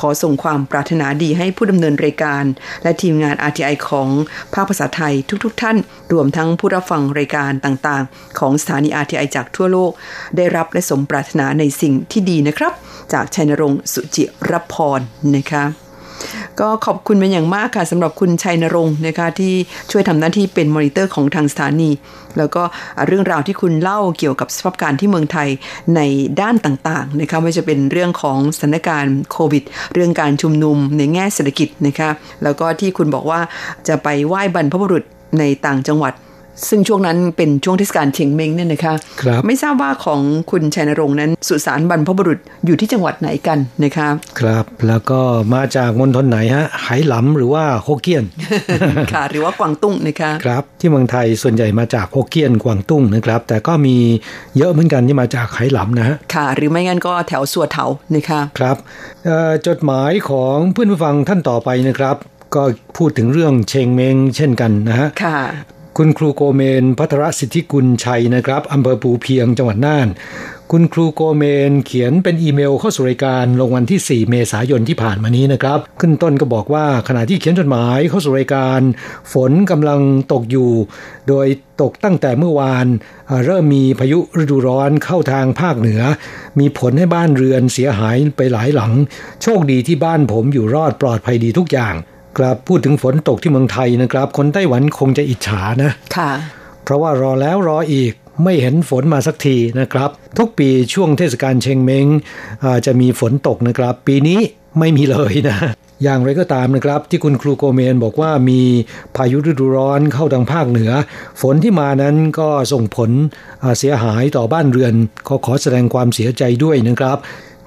[0.00, 2.44] ขอส่งความปรารถนาดีให้ผู้ดำเนินรายการ
[2.82, 4.08] และทีมงาน RTI ของ
[4.52, 5.14] ภาคภาษาไทย
[5.44, 5.76] ทุก ๆทท่าน
[6.12, 9.92] รวมทั้งผู้รับฟังรายการต่างๆ ของสถานี RTI จากทั่วโลก
[10.36, 12.72] ได้รับและสมปรารถนาในสิ่งที่ดีนะครับ
[13.12, 15.00] จากชัยนรงค์สุจิรพร
[15.36, 15.64] นะคะ
[16.60, 19.54] ก็ขอบคุณเป็นอย่างมากค่ะสำหรับคุณชัยนรงค์นะคะที่
[19.90, 21.90] ช่วยทำหน้าที่เป็นมอนิเตอร์ของทางสถานี
[22.38, 22.62] แล้วก็
[23.06, 25.48] เรื่องราวที่คุณเล่าเกี่ยวกับสภาพการที่เมืองไทย
[25.96, 26.00] ใน
[26.40, 32.10] ด้านต่างๆนะคะไม่จะเป็นเรื่องของสถานการณ์โควิด เรื่องการชุมนุมในแง่เศรษฐกิจนะคะ
[32.42, 33.40] แล้วก็ที่คุณบอกว่า
[33.88, 35.04] จะไปไหว้บรรพบุรุษ
[35.38, 36.12] ในต่างจังหวัด
[36.68, 44.08] ซึ่งช่วงนั้นเป็นช่วงเทศกาลเชียงเม้งเนี่ยนะคะครับไม่ทราบว่าของคุณชัยนรงค์นั้น สุสานบรรพบุรุษอยู่ที่จังหวัดไหนกันนะคะ
[44.40, 45.20] ครับ แล้วก็
[45.54, 48.24] มาจากมณฑลไหนฮะไหหลำหรือว่าโฮเกี้ยน
[49.12, 53.96] ค่ะหรือว่ากวางตุ้งนะคะครับ ที่เมืองไทยส่วนใหญ่มาจากโฮเกี้ยนกวางตุ้งนะครับ แต่ก็มี
[54.56, 58.76] เยอะเหมือนกันที่มาจากไหหลำนะฮะค่ะ หรือไม่งั้นก็แถวสัวเถานะคะครับ
[59.66, 62.16] จดหมายของเพื่อนผู้ฟังท่านต่อไปนะครับ
[62.54, 62.62] ก็
[62.96, 65.08] พูดถึงเรื่องเชงเมงเช่นกันนะฮะ
[66.00, 70.08] คุณครูโกเมนพัทรสิทธิกุลชัยนะครับอำเภอภูเพียงจังหวัดน่าน
[70.70, 78.80] คุณครูโกเมนเขียนเป็นอีเมลเข้าสู่รายการลงวันที่ 4 เมษายนที่ผ่านมานี้นะครับ ขึ้นต้นก็บอกว่าขณะที่เขียนจดหมายเข้าสู่รายการ
[79.32, 80.00] ฝนกำลัง
[80.32, 80.70] ตกอยู่
[81.28, 81.46] โดย
[81.80, 82.86] ตกตั้งแต่เมื่อวาน
[83.44, 86.02] เริ่มมีพายุฤดูร้อนเข้าทางภาคเหนือ
[86.58, 88.92] มีผลให้บ้านเรือนเสียหายไปหลายหลัง
[89.42, 91.96] โชคดีที่บ้านผมอยู่รอดปลอดภัยดีทุกอย่าง
[92.38, 96.30] ครับพูดถึงฝนตกที่เมืองไทยนะครับ คนไต้หวันคงจะอิจฉานะค่ะ
[96.84, 98.12] เพราะว่ารอแล้วรออีก
[98.44, 102.06] ไม่เห็นฝนมาสักทีนะครับ ทุกปีช่วงเทศกาลเชงเมง
[102.86, 104.40] จะมีฝนตกนะครับ ปีนี้
[104.78, 105.58] ไม่มีเลยนะ
[106.02, 108.60] อย่างไรก็ตามนะครับ ที่คุณครูโกเมนบอกว่ามี
[109.16, 110.90] พายุฤดูร้อนเข้าทางภาคเหนือ
[111.40, 113.10] ฝนที่มานั้นก็ส่งผล
[113.78, 114.94] เสียหายต่อบ้านเรือน
[115.28, 117.18] ขอขอแสดงความเสียใจด้วยนะครับ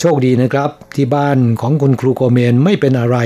[0.01, 3.17] โชคดีนะครับ ที่บ้านของคุณครูโกเมนไม่เป็นอะไร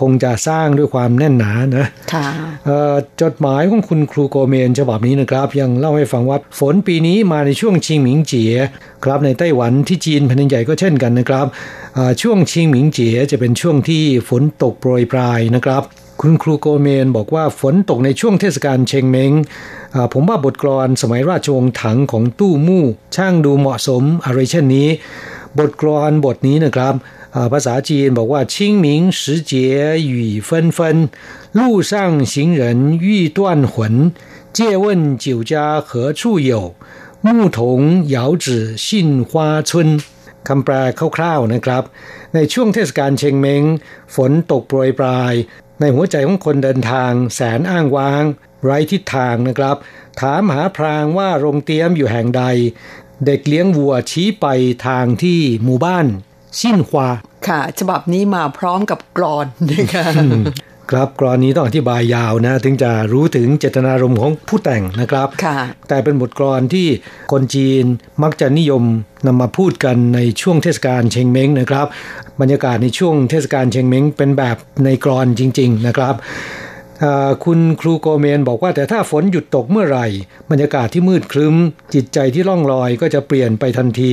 [0.00, 2.26] คงจะสร้างด้วยความแน่นหนานะค่ะ
[3.22, 8.54] จดหมายของคุณครูโกเมนฉบับนี้นะครับ ยังเล่าให้ฟังว่าฝนปีนี้มาในช่วงชิงหมิงเจีย
[9.04, 11.46] ครับในไต้หวันที่จีนแผ่นใหญ่ก็เช่นกันนะครับ
[12.22, 15.82] ช่วงชิงหมิงเจียจะเป็นช่วงที่ฝนตกโปรยปลายนะครับ
[16.20, 19.32] คุณครูโกเมนบอกว่าฝนตกในช่วงเทศกาลเชงเมง
[20.12, 22.84] ผมว่าบทกลอนสมัยราชวงศ์ถังของตู้มู่
[23.16, 24.88] ช่างดูเหมาะสมอะไรเช่นนี้
[25.57, 26.93] บทกลอนบทนี้นะครับ
[27.53, 28.87] ภาษาจีนบอกว่า清明
[29.19, 29.53] 时节
[30.11, 30.13] 雨
[30.47, 30.79] 纷纷
[31.59, 31.91] 路上
[32.31, 32.61] 行人
[33.05, 33.39] 欲断
[33.71, 33.73] 魂
[34.57, 36.53] 借问酒家何处有
[37.25, 37.59] 牧童
[38.15, 39.99] 遥指杏花村
[40.47, 40.73] คำแปล
[41.17, 41.83] คร่าวๆนะครับ
[42.35, 43.63] ในช่วงเทศกาลเชงเมง
[44.15, 45.33] ฝนตกโปรยปลาย
[45.79, 48.23] ในหัวใจของคนเดินทางแสนอ้างว้าง
[48.63, 49.77] ไร้ทิศทางนะครับ
[50.21, 52.43] ถามหาพรางว่าโรงเตียมอยู่แห่งใด
[53.26, 54.46] เด็กเลี้ยงวัวชี้ไป
[54.86, 56.06] ทางที่หมู่บ้าน
[56.58, 57.08] ชินควา
[57.48, 60.04] ค่ะ ฉบับนี้มาพร้อมกับกรอนนะคะ
[60.90, 66.86] ครับกรอนนี้ต้องอธิบายยาวนะ ถึงจะรู้ถึงเจตนารมณ์ของผู้แต่งนะครับค่ะแต่เป็นบทกรอนที่
[67.32, 67.84] คนจีน
[68.22, 68.82] มักจะนิยม
[69.26, 71.86] นำมาพูดกันในช่วงเทศกาลเชงเม้งนะครับ
[72.40, 76.14] บรรยากาศในช่วงเทศกาลเชงเม้งเป็นแบบในกรอนจริง ๆ นะครับ
[77.44, 80.06] คุณครูโกเมนบอกว่าแต่ถ้าฝนหยุดตกเมื่อไหร่
[80.50, 81.56] บรรยากาศที่มืดครึ้ม
[81.94, 84.12] จิตใจที่ล่องลอยก็จะเปลี่ยนไปทันที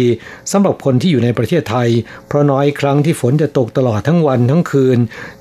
[0.52, 1.90] สำหรับคนที่อยู่ในประเทศไทย
[2.28, 5.00] เพราะน้อยครั้งที่ฝนจะตกตลอดทั้งวันทั้งคืน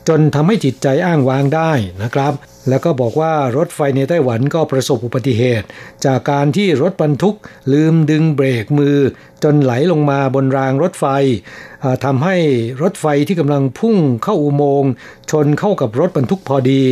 [0.09, 2.33] จนทำให้จิตใจอ้างว้างได้นะครับ
[2.69, 5.67] แล้วก็บอกว่ารถไฟในไต้หวันก็ประสบอุบัติเหตุ
[6.05, 7.37] จากการที่รถบรรทุก
[7.73, 8.99] ลืมดึงเบรกมือ
[9.45, 11.05] จนไหลลงมาบนรางรถไฟ
[12.05, 12.37] ทำให้
[12.83, 14.91] รถไฟที่กำลังพุ่งเข้าอุโมงค์
[15.31, 16.83] ชนเข้ากับรถบรรทุกพอดี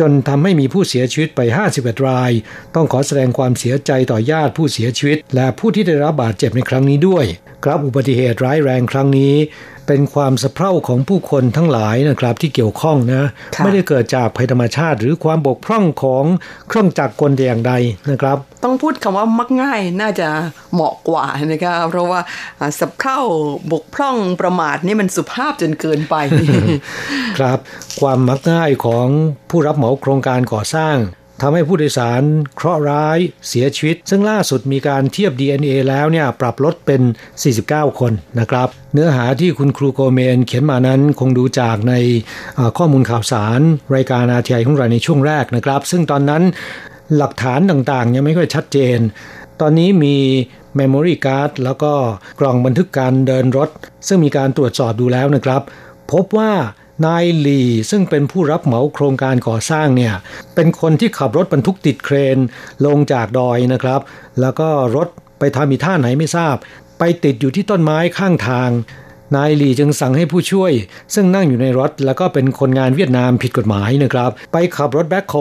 [0.00, 1.40] จนทำให้มีผู้เสียชีวิตไป
[1.74, 2.32] 51 ราย
[2.74, 7.24] ต้องขอแสดงความเสียใจต่อญาติผู้เสียชีวิต และผู้ที่ได้รับบาดเจ็บในครั้งนี้ด้วย
[7.64, 9.34] ครับอุบัติเหตุร้ายแรงครั้งนี้
[9.86, 13.22] เป็นความสะเพร่าของผู้คนทั้งหลายนะครับที่เกี่ยวข้องนะ
[13.64, 16.24] ไม่ได้เกิดจากภัยธรรมชาติ หรือความบกพร่องของ
[16.68, 17.72] เครื่องจักรกลอย่างใด
[18.10, 20.28] นะครับ ต้องพูดคำว่ามักง่ายน่าจะ
[20.72, 22.20] เหมาะกว่านะครับเพราะว่า
[22.78, 23.20] สะเพร่า
[23.72, 26.14] บกพร่องประมาทนี่มันสุภาพจนเกินไป
[27.38, 27.58] ครับ
[28.00, 29.06] ความมักง่ายของ
[29.50, 30.96] ผู้รับเหมาโครงการก่อสร้าง
[31.40, 32.22] ทำให้ผู้โดยสาร
[32.56, 33.18] เคราะห์ร้าย
[33.48, 37.02] เสียชีวิต ซึ่งล่าสุดมีการเทียบ DNA แล้วเนี่ยปรับลดเป็น
[37.50, 41.94] 49 คนนะครับ เนื้อหาที่คุณครูโกเมนเขียนมานั้นคงดูจากใน
[42.78, 43.60] ข้อมูลข่าวสาร
[43.94, 46.42] รายการอาทีไอของเราในช่วงแรกนะครับ ซึ่งตอนนั้น
[47.16, 48.98] หลักฐานต่างๆ ยังไม่ค่อยชัดเจน
[49.60, 50.16] ตอนนี้มี
[50.78, 51.92] Memory Card แล้วก็
[52.40, 53.70] กล่องบันทึกการเดินรถ
[54.06, 55.62] ซึ่งมีการตรวจสอบดูแล้วนะครับ
[56.12, 56.52] พบว่า
[57.04, 60.14] นายลีซึ่งเป็นผู้รับเหมาโครงการก่อสร้างเนี่ย
[60.54, 62.38] เป็นคนที่ขับรถบรรทุกติดเครน
[62.86, 64.00] ลงจากดอยนะครับ
[64.40, 66.56] แล้วก็รถไปทำมีท่าไหนไม่ทราบ
[66.98, 68.70] ไปติดอยู่ที่ต้นไม้ข้างทาง
[69.36, 70.72] นายลีจึงสั่งให้ผู้ช่วย
[71.14, 75.34] ซึ่งนั่งอยู่ในรถแล้วก็เป็นคนงานเวียดนามผิดกฎหมายนะครับ ไปขับรถแบ็คโฮ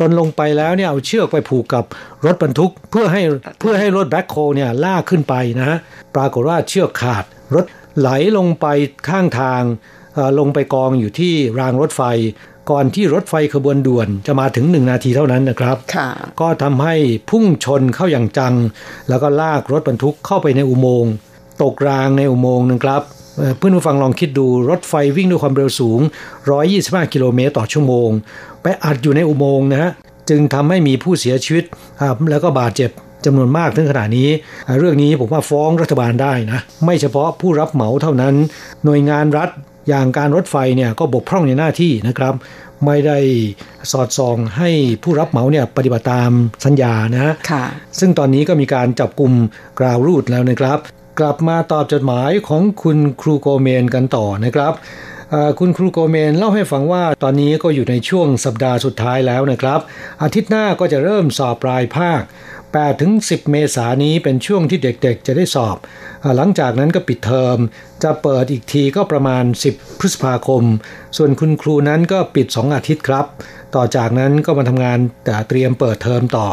[0.00, 1.84] ตนลงไปแล้วเนี่ยเอาเชือกไปผูกกับ
[2.26, 3.22] รถบรรทุกเพื่อให้
[3.60, 5.78] เพื่อให้รถแบ็คโฮเนี่ยลากขึ้นไปนะฮะ
[6.14, 7.24] ปรากฏว่าเชือกขาด
[7.54, 7.64] รถ
[7.98, 8.66] ไหลลงไป
[9.08, 9.62] ข้างทาง
[10.38, 12.02] ลงไปกองอยู่ที่รางรถไฟ
[12.70, 15.76] ก่อนที่รถไฟขบวนด่วนจะมาถึงหนึ่งนาทีเท่านั้นนะครับ
[16.40, 16.94] ก็ทำให้
[17.30, 18.54] พุ่งชนเข้าอย่างจัง
[19.08, 21.12] แล้วก็ลากรถบรรทุกเข้าไปในอุโมงค์
[21.62, 23.02] ตกรางในอุโมงค์นะครับ
[23.56, 26.00] เพื่อนผู้ฟังลองคิดดูรถไฟวิ่งด้วยความเร็วสูง
[26.56, 28.08] 125 กิโลเมตรต่อชั่วโมง
[28.62, 29.90] ไปอัดอยู่ในอุโมงค์นะฮะ
[30.30, 31.64] จึงทำให้มีผู้เสียชีวิต
[32.30, 32.90] แล้วก็บาดเจ็บ
[33.24, 34.28] จำนวนมากถึงขนาดนี้
[34.78, 38.34] เรื่องนี้ผมว่าฟ้องรัฐบาลได้นะ ไม่เฉพาะผู้รับเหมาเท่านั้น
[38.84, 39.50] หน่วยงานรัฐ
[39.88, 42.34] อย่างการรถไฟเนี่ยก็บกพร่องในหน้าที่นะครับ
[42.86, 43.18] ไม่ได้
[43.92, 44.70] สอดส่องให้
[45.02, 46.30] ผู้รับเหมาเนี่ยปฏิบัติตาม
[46.64, 47.64] สัญญานะค่ะ
[47.98, 49.32] ซึ่งตอนนี้ก็มีการจับกลุ่ม
[49.78, 50.78] กราวรูดแล้วนะครับ
[51.20, 54.72] กลับมาตอบจดหมายของคุณครูโกเมนกันต่อนะครับ
[55.58, 59.80] คุณครูโกเมนเล่าให้ฟังว่าตอนนี้ก็อยู่ในช่วงสัปดาห์สุดท้ายแล้วนะครับ
[60.22, 62.20] อาทิตย์หน้าก็จะเริ่มสอบปลายภาค
[62.80, 65.76] 8ถึง10 เมษายนนี้เป็นช่วงที่เด็กๆ จะได้สอบ
[66.36, 67.58] หลังจากนั้นก็ปิดเทอม
[68.02, 70.64] จะเปิดอีกทีก็ประมาณ 10 พฤษภาคม
[71.16, 73.26] ส่วนคุณครูนั้นก็ปิด 2 อาทิตย์ครับ
[73.74, 76.48] ต่อจากนั้นก็มาทำงานแต่เตรียมเปิดเทอมต่อ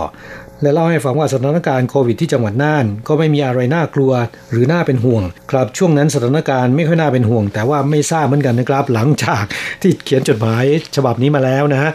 [0.64, 4.12] และเล่าให้ฟังว่าสถานการณ์โควิดที่จังหวัดน่าน ก็ไม่มีอะไรน่ากลัว
[4.52, 9.44] หรือน่าเป็นห่วง ครับช่วงนั้นสถานการณ์ไม่ค่อยน่าเป็นห่วง แต่ว่าไม่ทราบเหมือนกันนะครับ หลังจาก
[9.82, 10.64] ที่เขียนจดหมาย
[10.96, 11.92] ฉบับนี้มาแล้วนะฮะ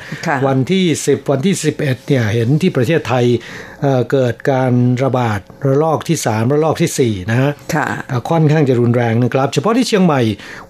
[0.47, 3.25] วันที่ 10 วันที่ 11เนี่ยเห็นที่ประเทศไทย
[4.13, 7.51] เกิดการระบาดระลอกที่ 3 ระลอกที่ 4 นะฮะ
[8.31, 10.21] ค่อนข้างจะรุนแรงนะครับ เฉพาะที่เชียงใหม่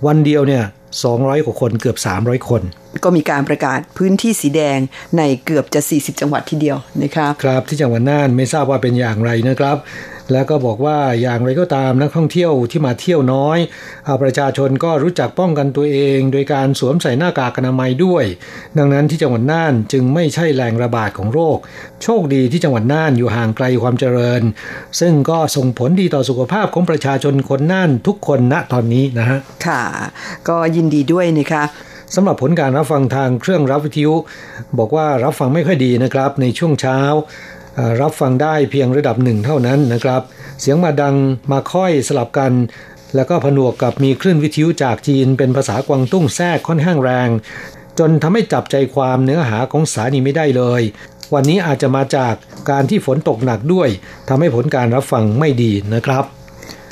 [0.06, 0.64] วันเดียวเนี่ย
[1.04, 2.62] 200 กว่าคนเกือบ 300 คน
[3.04, 4.78] ก็มีการประกาศพื้นที่สีแดง
[5.18, 9.76] ในเกือบจะ 40 จังหวัดทีเดียวนะครับ ครับที่จังหวัดน่านไม่ทราบว่าเป็นอย่างไรนะครับ
[10.32, 13.58] แล้วก็บอกว่าอย่างไรก็ตามนักท่องเที่ยวที่มาเที่ยวน้อย
[14.06, 18.24] เอาประชาชนก็รู้จักป้องกันตัวเอง โดยการสวมใส่หน้ากากอนามัยด้วย
[18.78, 21.58] ดังนั้นที่จังหวัดน่านจึงไม่ใช่แหล่งระบาดของโรค
[22.02, 24.42] โชคดีที่จังหวัดน่านอยู่ห่างไกลความเจริญ
[25.00, 29.82] ซึ่งก็ส่งผลดีต่อสุขภาพของประชาชนคนน่านทุกคนณตอนนี้นะฮะค่ะ
[30.48, 31.64] ก็ยินดีด้วยนะคะ
[32.14, 34.14] สำหรับผลการรับฟังทางเครื่องรับวิทยุ
[34.78, 36.98] บอกว่ารับฟังไม่ค่อยดีนะครับในช่วงเช้า
[38.02, 40.22] รับฟังได้เพียงระดับหนึ่งเท่านั้นนะครับ
[40.60, 41.16] เสียงมาดัง
[41.52, 42.52] มาค่อยสลับกัน
[43.14, 47.28] แล้วก็ผนวกกับมีคลื่นวิทยุจากจีนเป็นภาษากวางตุ้งแทรกค่อนข้างแรง
[47.98, 50.82] จนทำให้จับใจความเนื้อหาของสานีไม่ได้เลย
[51.34, 52.34] วันนี้อาจจะมาจาก
[52.70, 53.88] การที่ฝนตกหนักด้วย
[54.28, 56.24] ทำให้ผลการรับฟังไม่ดีนะครับ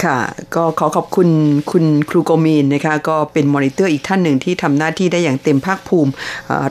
[0.04, 0.18] ค่ะ
[0.54, 1.28] ก็ขอขอบคุณ
[1.72, 6.10] คุณครูโกมีนนะคะ ก็เป็นมอนิเตอร์อีกท่านหนึ่งที่ทำหน้าที่ได้อย่างเต็มภาคภูมิ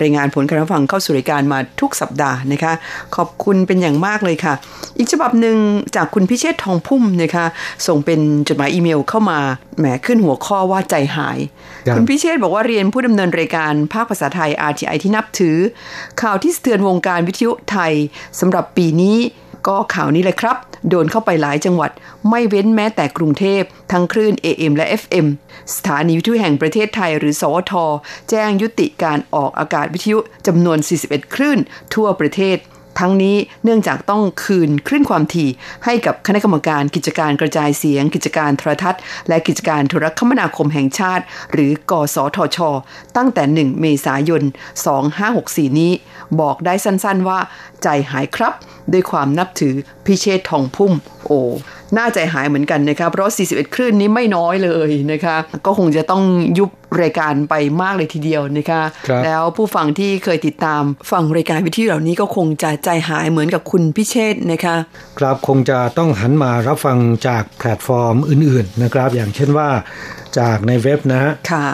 [0.01, 2.73] รายงานผลการฟังเข้าสู่รายการมาทุกสัปดาห์นะคะ
[3.15, 4.53] ขอบคุณเป็นอย่างมากเลยค่ะ
[4.97, 5.57] อีกฉบับหนึ่ง
[5.95, 7.45] จากคุณพิเชษทองพุ่มนะคะ
[7.87, 9.39] ส่งเป็นจดหมายอีเมลเข้ามา
[9.77, 11.39] แหมขึ้นหัวข้อว่าใจหาย
[11.95, 15.57] คุณพิเชษบอกว่าเรียนผู้ดำเนินรายการภาคภาษาไทย RTI ที่นับถือ
[16.21, 17.93] ข่าวที่เตือนวงการวิทยุไทย
[18.39, 19.17] สำหรับปีนี้
[19.67, 20.57] ก็ข่าวนี้เลยครับ
[20.89, 21.91] โดนเข้าไปหลายจังหวัด
[22.29, 25.27] ไม่เว้นแม้แต่กรุงเทพ ทั้งคลื่น AM และ FM
[25.75, 27.73] สถานีวิทยุแห่งประเทศไทยหรือ สวท
[28.29, 31.59] แจ้งยุติการออกอากาศวิทยุจำนวน 41 คลื่น
[31.93, 32.57] ทั่วประเทศ
[32.99, 35.49] ทั้งนี้เนื่องจากต้องคืนคลื่นความถี่
[35.85, 42.57] ให้กับคณะกรรมการกิจการกระจายเสียง กิจการโทรทัศน์ และกิจการโทรคมนาคมแห่งชาติ หรือกสทช
[43.17, 44.43] ตั้งแต่ 1 เมษายน
[45.11, 45.91] 2564 นี้
[46.41, 47.39] บอกได้สั้นๆว่า
[47.83, 48.53] ใจหายครับ
[48.93, 49.73] ด้วยความนับถือ
[50.05, 50.93] พิเชษทองพุ่ม
[51.25, 51.31] โอ
[51.97, 56.23] น่าใจหายเหมือนกันนะคะเพราะ 41 คลื่นนี้ไม่น้อยเลยนะคะ ก็คงจะต้อง
[56.59, 56.69] ยุบ
[57.01, 64.75] รายการไปมากเลยทีเดียวนะคะคแล้วผู้ฟังที่เคยติดตามฟังรายการวิทยุเหล่านี้ก็คงจะใจหายเหมือนกับคุณพิเชษนะคะ
[65.19, 69.69] ครับคงจะต้องหันมารับฟังจากแพลตฟอร์มอื่น ๆนะครับ อย่างเช่นว่า
[70.39, 71.67] จากในเว็บนะค่ะ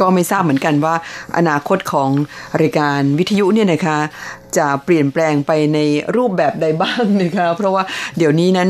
[0.00, 0.94] ก็ไม่ทราบเหมือนกันว่า
[1.36, 2.10] อนาคตของ
[2.60, 3.98] รายการวิทยุเนี่ยนะคะ
[4.56, 5.78] จะเปลี่ยนแปลงไปใน
[6.16, 7.82] รูปแบบใดบ้างนะคะเพราะว่า
[8.18, 8.68] เดี๋ยวนี้นั้น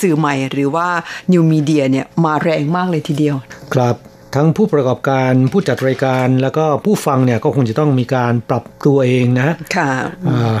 [0.00, 0.88] สื่อใหม่หรือว่า
[1.32, 3.36] นิวมีเดียเนี่ยมาแรงมากเลยทีเดียว
[3.74, 3.96] ครับ
[4.34, 9.90] ทั้งผู้ประกอบการผู้จัดรายการแล้วก็ผู้ฟังเนี่ยก็คงจะต้องมีการปรับตัวเองนะค่ะ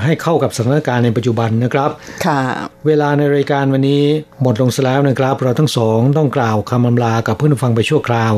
[0.04, 1.90] ให้เข้ากับสถานการณ์ในปัจจุบันนะครับ
[2.26, 2.40] ค่ะ
[2.86, 4.02] เวลาในรายการวันนี้
[4.42, 8.34] หมดลงแล้วนะครับ เราทั้งสองต้องกล่าวคำอำลากับเพื่อนฟังไปชั่วคราว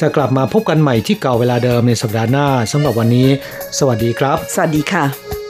[0.00, 3.28] จะกลับมาพบกันใหม่ที่เก่าเวลาเดิมในสัปดาห์หน้าสำหรับวันนี้
[3.78, 5.43] สวัสดีครับ สวัสดีค่ะ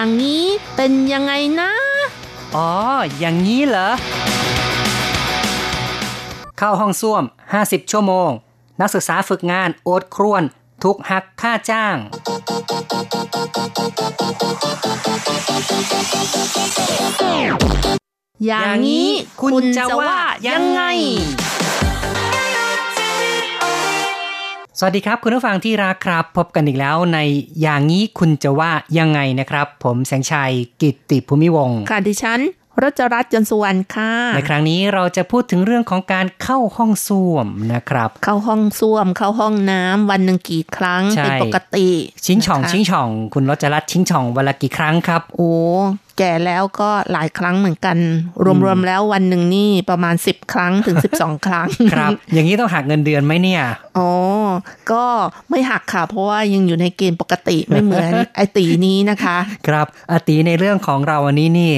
[0.00, 0.44] อย่างนี้
[0.76, 1.72] เป็นยังไงนะ
[2.56, 2.70] อ๋อ
[3.18, 3.88] อย่างนี้เหรอ
[6.58, 7.24] เข้าห้องส้วม
[7.56, 8.30] 50 ชั่วโมง
[8.80, 10.42] นักศึกษาฝึกงานโอดครวน
[10.84, 11.96] ทุกหักค่าจ้าง
[18.46, 19.08] อย่างนี้
[19.42, 20.16] คุณจะว่า
[20.48, 20.82] ยังไง
[24.82, 27.18] สวัสดีครับ คุณผู้ฟังที่รักครับ พบกันอีกแล้วใน
[27.62, 32.40] อย่างนี้คุณจะว่ายังไงนะครับ ผมแสงชัยกิตติภูมิวงศ์ค่ะดิฉัน
[32.82, 41.88] รจรัตน์จนสุวรรณค่ะ ในครั้งนี้เราจะพูดถึงเรื่องของการเข้าห้องส้วมนะครับ เข้าห้องส้วม เข้าห้องน้ำวันหนึ่งกี่ครั้งใช่เป็นปกติ
[42.26, 45.50] ชิงช่องนะคะชิงช่อง คุณรจรัตน์ชิงช่องวันละกี่ครั้งครับ โอ้
[46.20, 47.96] แก่แล้วก็หลายครั้งเหมือนกัน
[48.64, 53.62] รวมๆแล้ววันหนึ่งนี่ประมาณ 10 ครั้งถึง 12 ครั้งครับ อย่างนี้ต้องหักเงินเดือนไหมเนี่ย
[53.98, 54.10] อ๋อ
[54.92, 55.04] ก็
[55.50, 59.36] ไม่หักค่ะ เพราะว่ายังอยู่ในเกณฑ์ปกติไม่เหมือนไอตีนี้นะคะ
[59.68, 61.72] ครับอาตีในเรื่องของเราวันนี้นี่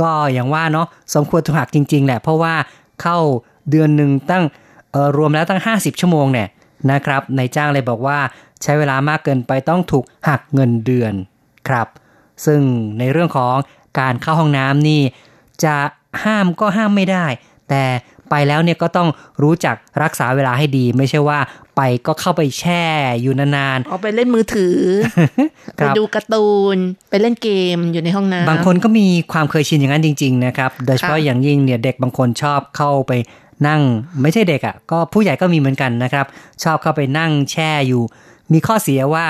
[0.00, 2.54] ก็อย่างว่าเนาะสมควรถูกหักจริง ๆ แหละ เพราะว่า
[3.02, 3.18] เข้า
[3.70, 4.44] เดือนหนึ่งตั้ง
[4.92, 6.48] เออรวมแล้วตั้ง 50 ชั่วโมงเนี่ย
[6.90, 8.18] นะครับนายจ้างเลยบอกว่า
[8.62, 11.12] ใช้เวลามากเกินไปต้องถูกหักเงินเดือน
[11.68, 11.88] ครับ
[12.46, 12.60] ซึ่ง
[12.98, 13.54] ในเรื่องของ
[13.98, 15.02] การเข้าห้องน้ำนี่
[15.64, 15.74] จะ
[16.24, 17.26] ห้ามก็ห้ามไม่ได้
[17.68, 17.84] แต่
[18.30, 19.08] ไปแล้วเนี่ยก็ต้อง
[19.42, 21.38] รู้จักรักษาเวลาให้ดี ไม่ใช่ว่า
[21.76, 22.84] ไปก็เข้าไปแช่
[23.22, 26.76] อยู่นานเอาไปเล่นมือถือๆไปดูการ์ตูน
[27.10, 33.12] ไปเล่นเกมอยู่ในห้องน้ำบางคนก็มีความเคยชินอย่างนั้นจริง ๆ นะครับ โดยเฉพาะค่ะอย่างยิ่งเนี่ยเด็กบางคนชอบเข้าไป
[33.66, 33.80] นั่ง
[34.22, 36.26] ไม่ใช่เด็กอะ่ะ ก็ผู้ใหญ่ก็มีเหมือนกันนะครับ
[36.64, 38.02] ชอบเข้าไปนั่งแช่อยู่
[38.52, 39.24] มีข้อเสียว่า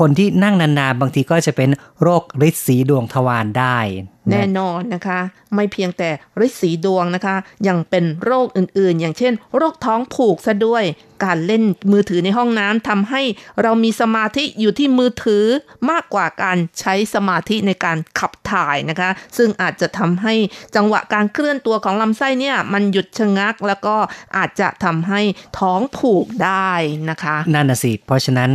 [0.00, 1.70] คนที่นั่งนานๆ บางทีก็จะเป็น
[2.02, 5.20] โรคฤทธิ์สีดวงทวารได้ะแน่นอนนะคะ
[5.54, 6.10] ไม่เพียงแต่
[6.46, 7.36] ฤทธิ์สีดวงนะคะ
[7.68, 10.84] ยังเป็นโรคอื่นๆ อย่างเช่น โรคท้องผูกซะด้วย
[11.24, 13.22] การเล่นมือถือในห้องน้ำทำให้
[13.62, 15.44] เรามีสมาธิอยู่ที่มือถือ
[15.90, 20.34] มากกว่าการใช้สมาธิในการขับถ่ายนะคะ ซึ่งอาจจะทำให้
[20.76, 23.96] จังหวะการเคลื่อนตัวของลำไส้เนี่ยมันหยุดชะงัก แล้วก็
[24.36, 25.20] อาจจะทำให้
[25.58, 26.70] ท้องผูกได้
[27.10, 28.52] นะคะ นั่นน่ะสิ เพราะฉะนั้น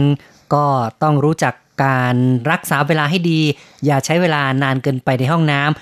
[0.54, 0.66] ก็
[1.04, 2.16] ต้องรู้จักการ
[2.52, 3.40] รักษาเวลาให้ดี
[3.86, 5.74] อย่าใช้เวลานานเกินไปในห้องน้ำ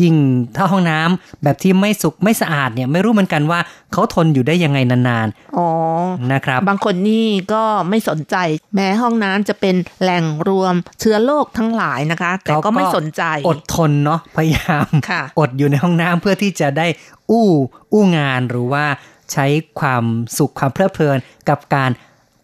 [0.00, 0.16] ยิ่ง
[0.56, 3.60] ถ้าห้องน้ำแบบที่ไม่สุกไม่สะอาดเนี่ยไม่รู้เหมือนกันว่า
[3.92, 5.26] เขาทนอยู่ได้ยังไงนาน
[5.58, 8.36] อ๋อๆนะครับ บางคนนี่ก็ไม่สนใจ
[8.74, 16.86] แม้ห้องน้ำจะเป็นแหล่งรวมเชื้อโรคทั้งหลายนะคะ แต่ก็ไม่สนใจอดทนเนาะพยายามค่ะอดอยู่ในห้องน้ำเพื่อที่จะได้
[17.30, 17.48] อู้
[17.92, 18.84] อู้งานหรือว่า
[19.32, 19.46] ใช้
[19.80, 20.04] ความ
[20.38, 21.90] สุขความเพลิดเพลินกับการ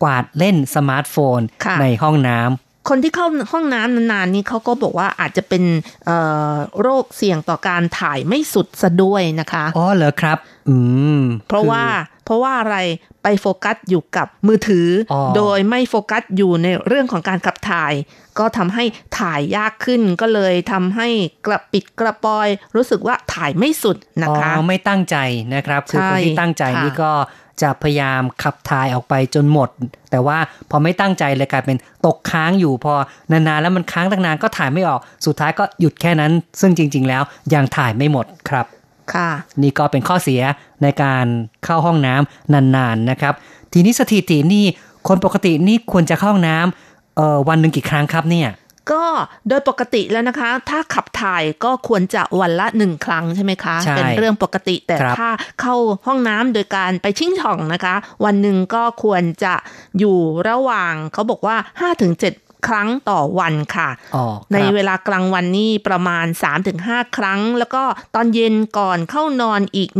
[0.02, 5.62] กวาดเล่นสมาร์ทโฟนค่ะในห้องน้ำคนที่เข้าห้องน้ำนานๆนี่เขาก็บอกว่าอาจจะเป็น
[6.06, 6.18] เอ่
[6.52, 10.76] อโรคเสี่ยงต่อการถ่ายไม่สุดซะด้วยนะคะ อ๋อเหรอครับ อื
[11.18, 11.84] ม เพราะคือว่า
[12.24, 12.76] เพราะว่าอะไร
[13.22, 17.92] ไปโฟกัสอยู่กับมือถือออโดยไม่โฟกัสอยู่ในเรื่องของการขับถ่าย
[18.38, 18.84] ก็ทำให้
[19.18, 21.08] ถ่ายยากขึ้นก็เลยทำให้
[21.46, 25.16] กระปิดกระปอย รู้สึกว่าถ่ายไม่สุดนะคะอ๋อไม่ตั้งใจ
[25.54, 27.12] นะครับ คือคนที่ตั้งใจค่ะนี่ก็
[27.62, 29.68] จะพยายามขับถ่ายออกไปจนหมด
[30.10, 30.38] แต่ว่า
[30.70, 32.94] พอไม่ตั้งใจเลยกลายเป็นตกค้างอยู่พอ
[33.30, 37.22] นานๆแล้วมันค้างตั้งนานก็ถ่ายไม่ออก สุดท้ายก็หยุดแค่นั้น ซึ่งจริง ๆ แล้ว
[37.54, 38.66] ยังถ่ายไม่หมดครับ
[39.12, 39.28] ค่ะ
[39.62, 40.42] นี่ก็เป็นข้อเสีย
[40.82, 41.26] ในการ
[41.64, 43.34] เข้าห้องน้ำนานๆนะครับ
[43.72, 44.64] ทีนี้สถิตินี่
[45.08, 48.48] คนปกตินี่ควรจะเข้าห้องน้ำเอ่อวันหนึ่งกี่ครั้งครับเนี่ย
[48.92, 49.04] ก็
[49.48, 55.28] โดยปกติแล้วนะคะ ถ้าขับถ่ายก็ควรจะวันละหนึ่งครั้งใช่ไหมคะใช่เป็นเรื่องปกติ แต่ครับถ้า
[55.60, 55.74] เข้า
[56.06, 57.94] ห้องน้ำโดยการไปชิ่งช่องนะคะ
[58.24, 59.54] วันหนึ่งก็ควรจะ
[59.98, 60.18] อยู่
[60.48, 61.56] ระหว่างเขาบอกว่า
[62.00, 66.26] 5-7 ครั้งต่อวันค่ะอ๋อในครับเวลากลางวันนี่ประมาณ
[66.70, 67.82] 3-5 ครั้ง แล้วก็
[68.14, 69.90] ตอนเย็นก่อนเข้านอนอีก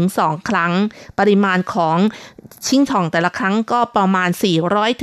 [0.00, 0.72] 1-2 ครั้ง
[1.18, 1.98] ปริมาณของ
[2.66, 4.30] ชิ่งช่องแต่ละครั้งก็ประมาณ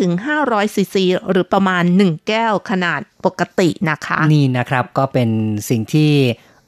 [0.02, 5.30] 400-500ซีซีหรือประมาณ 1 แก้วขนาดปกตินะคะ นี่นะครับก็เป็น
[5.70, 6.12] สิ่งที่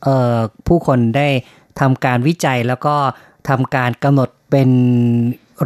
[0.04, 0.38] เอ่อ
[0.68, 1.28] ผู้คนได้
[1.80, 2.96] ทำการวิจัยแล้วก็
[3.50, 4.70] ทำการกำหนดเป็น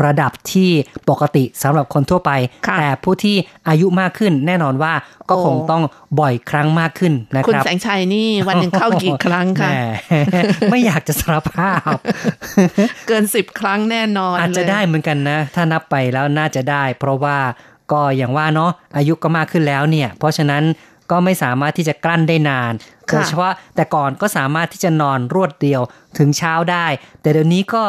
[0.03, 0.69] ระดับที่
[1.09, 2.31] ปกติสำหรับคนทั่วไป
[2.67, 3.35] ค่ะแต่ผู้ที่
[3.69, 4.93] อายุมากขึ้นแน่นอนว่า
[5.29, 5.83] ก็โอ้คงต้อง
[6.19, 9.77] บ่อยครั้งมากขึ้นนะคุณครับแสงชัยนี่วันหนึ่งเข้ากี่ครั้งคะแหม
[10.71, 11.95] ไม่อยากจะสารภาพ
[13.07, 17.37] เกินสิบครั้งแน่นอน อาจจะเลยได้เหมือนกันนะ ถ้านับไปแล้วน่าจะได้ เพราะว่า
[17.91, 20.63] ก็อย่างว่าเนาะอายุก็มากขึ้นแล้วเนี่ย เพราะฉะนั้น
[21.11, 25.81] ก็ไม่สามารถที่จะกลั้นได้นานค่ะโดยเฉพาะแต่ก่อนก็สามารถที่จะนอนรวดเดียว
[26.17, 26.87] ถึงเช้าได้
[27.21, 27.83] แต่เดี๋ยวนี้ก็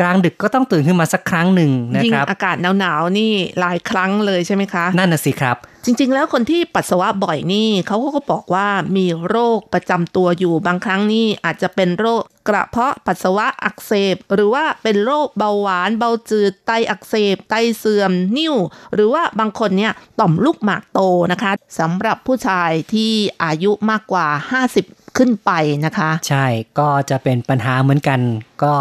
[0.00, 18.54] กลางดึกก็ต้องตื่นขึ้นมาสักครั้งหนึ่งนะยิ่งครับอากาศหนาวๆนี่หลายครั้งเลยใช่ไหมคะ นั่นน่ะสิครับ จริง ๆ แล้วคนที่ปัสสาวะบ่อยนี่เขาก็บอกว่ามีโรคประจำตัวอยู่บางครั้งนี่อาจจะเป็นโรคกระเพาะปัสสาวะอักเสบ หรือว่าเป็นโรคเบาหวาน เบาจืดไตอักเสบ ไตเสื่อม นิ่ว
[18.94, 21.00] หรือว่าบางคนเนี่ยต่อมลูกหมากโต
[21.32, 23.12] นะคะสำหรับผู้ชายที่
[23.44, 24.26] อายุมากกว่า
[24.72, 25.50] 50 ขึ้นไป
[25.84, 26.46] นะคะ ใช่
[26.78, 28.20] ก็จะเป็นปัญหาเหมือนกัน
[28.62, 28.74] ก็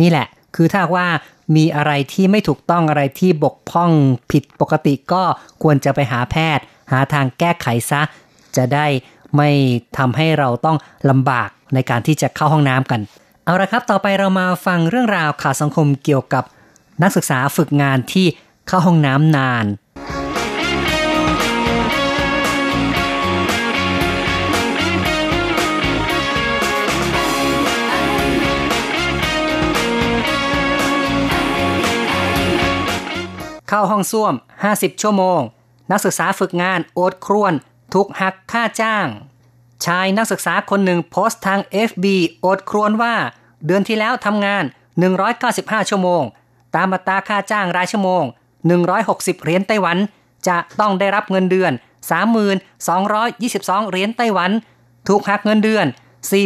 [0.00, 1.08] นี่แหละ คือถ้าว่า
[1.56, 3.90] มีอะไรที่ไม่ถูกต้องอะไรที่บกพร่อง
[4.30, 5.22] ผิดปกติก็
[5.62, 8.02] ควรจะไปหาแพทย์ หาทางแก้ไขซะ
[8.56, 8.86] จะได้
[9.36, 9.50] ไม่
[9.98, 10.76] ทำให้เราต้อง
[11.10, 13.00] ลำบากในการที่จะเข้าห้องน้ำกัน
[13.44, 16.44] เอาละครับ ต่อไปเรามาฟังเรื่องราวข่าวสังคมเกี่ยวกับ
[17.02, 18.26] นักศึกษาฝึกงานที่
[18.68, 19.64] เข้าห้องน้ำนาน
[33.68, 34.34] เข้าห้องส้วม
[34.68, 35.40] 50 ชั่วโมง
[35.90, 37.52] นักศึกษาฝึกงานโอดครวน
[37.92, 39.06] ถูกหักค่าจ้าง
[39.84, 42.04] ชายนักศึกษาคนหนึ่งโพสต์ทาง FB
[42.40, 43.14] โอดครวนว่า
[43.66, 44.64] เดือนที่แล้วทำงาน
[45.26, 46.22] 195 ชั่วโมง
[46.76, 48.24] ตามอัตราค่าจ้างรายชั่วโมง
[48.84, 49.98] 160 เหรียญไต้หวัน
[50.48, 51.72] จะต้องได้รับเงินเดือน
[52.64, 54.50] 3,222 เหรียญไต้หวัน
[55.08, 55.86] ถูกหักเงินเดือน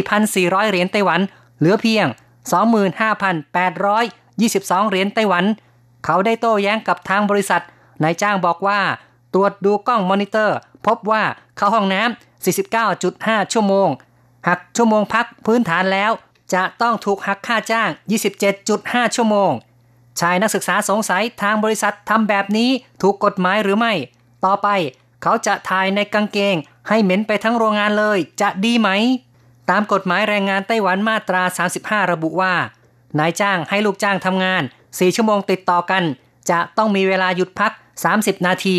[0.05, 1.19] 4,400 เหรียญไต้หวัน
[1.59, 2.05] เหลือเพียง
[3.47, 5.45] 25,822 เหรียญไต้หวัน
[6.05, 7.63] เขาได้โต้แย้งกับทางบริษัท
[8.03, 8.79] นายจ้างบอกว่า
[9.33, 11.23] ตรวจดูกล้องมอนิเตอร์ พบว่า
[11.57, 12.43] เข้าห้องน้ำ
[12.83, 13.89] 49.5 ชั่วโมง
[14.47, 16.11] หักชั่วโมงพักพื้นฐานแล้ว
[16.53, 17.89] จะต้องถูกหักค่าจ้าง
[18.51, 19.51] 27.5 ชั่วโมง
[20.19, 22.69] ชายนักศึกษาสงสัยทางบริษัททำแบบนี้
[23.01, 23.93] ถูกกฎหมายหรือไม่
[24.45, 24.67] ต่อไป
[25.23, 26.55] เขาจะถ่ายในกางเกง
[26.87, 28.89] ให้เหม็นไปทั้งโรงงานเลย จะดีไหม
[29.69, 31.43] ตามกฎหมายแรงงานไต้หวันมาตรา
[31.77, 32.53] 35 ระบุว่า
[33.19, 34.63] นายจ้างให้ลูกจ้างทำงาน
[34.97, 36.03] 4 ชั่วโมงติดต่อกัน
[36.49, 37.71] จะต้องมีเวลาหยุดพัก
[38.09, 38.77] 30 นาที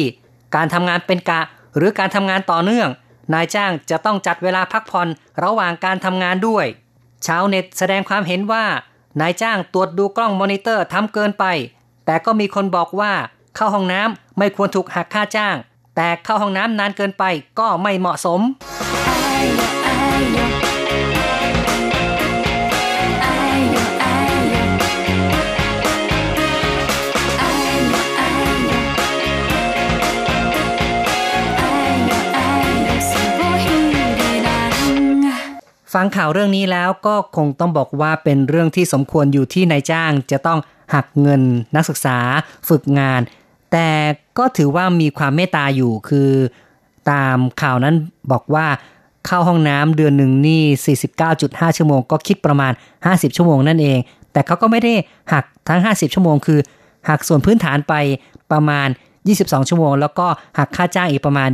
[0.55, 1.41] การทำงานเป็นกะ
[1.77, 2.89] หรือการทำงานต่อเนื่อง
[3.35, 5.09] นายจ้างจะต้องจัดเวลาพักผ่อน
[5.45, 6.67] ระหว่างการทำงานด้วย
[7.27, 8.65] ชาวเน็ตแสดงความเห็นว่า
[9.21, 11.45] นายจ้างตรวจดูกล้องมอนิเตอร์ทำเกินไป
[12.07, 13.13] แต่ก็มีคนบอกว่า
[13.57, 15.57] เข้าห้องน้ำไม่ควรถูกหักค่าจ้าง
[15.97, 17.25] แต่เข้าห้องน้ำนานเกินไป
[17.59, 18.41] ก็ไม่เหมาะสม
[36.03, 40.59] ฟังข่าวเรื่องนี้แล้วก็คงต้องบอกว่าเป็นเรื่องที่สมควรอยู่ที่นายจ้าง จะต้อง
[40.95, 41.43] หักเงิน
[41.75, 42.19] นักศึกษา
[42.69, 43.21] ฝึกงาน
[43.73, 43.89] แต่
[44.39, 46.31] ก็ถือว่ามีความเมตตาอยู่คือ
[47.11, 47.95] ตามข่าวนั้น
[48.33, 48.67] บอกว่า
[49.27, 52.73] เข้าห้องน้ำเดือนหนึ่งนี่ 49.5 ชั่วโมง ก็คิดประมาณ
[53.05, 53.99] 50 ชั่วโมงนั่นเอง
[54.33, 54.93] แต่เขาก็ไม่ได้
[55.33, 56.61] หักทั้ง 50 ชั่วโมง คือ
[57.09, 57.95] หักส่วนพื้นฐานไป
[58.53, 58.89] ประมาณ
[59.29, 60.27] 22 ชั่วโมง แล้วก็
[60.59, 61.49] หักค่าจ้างอีกประมาณ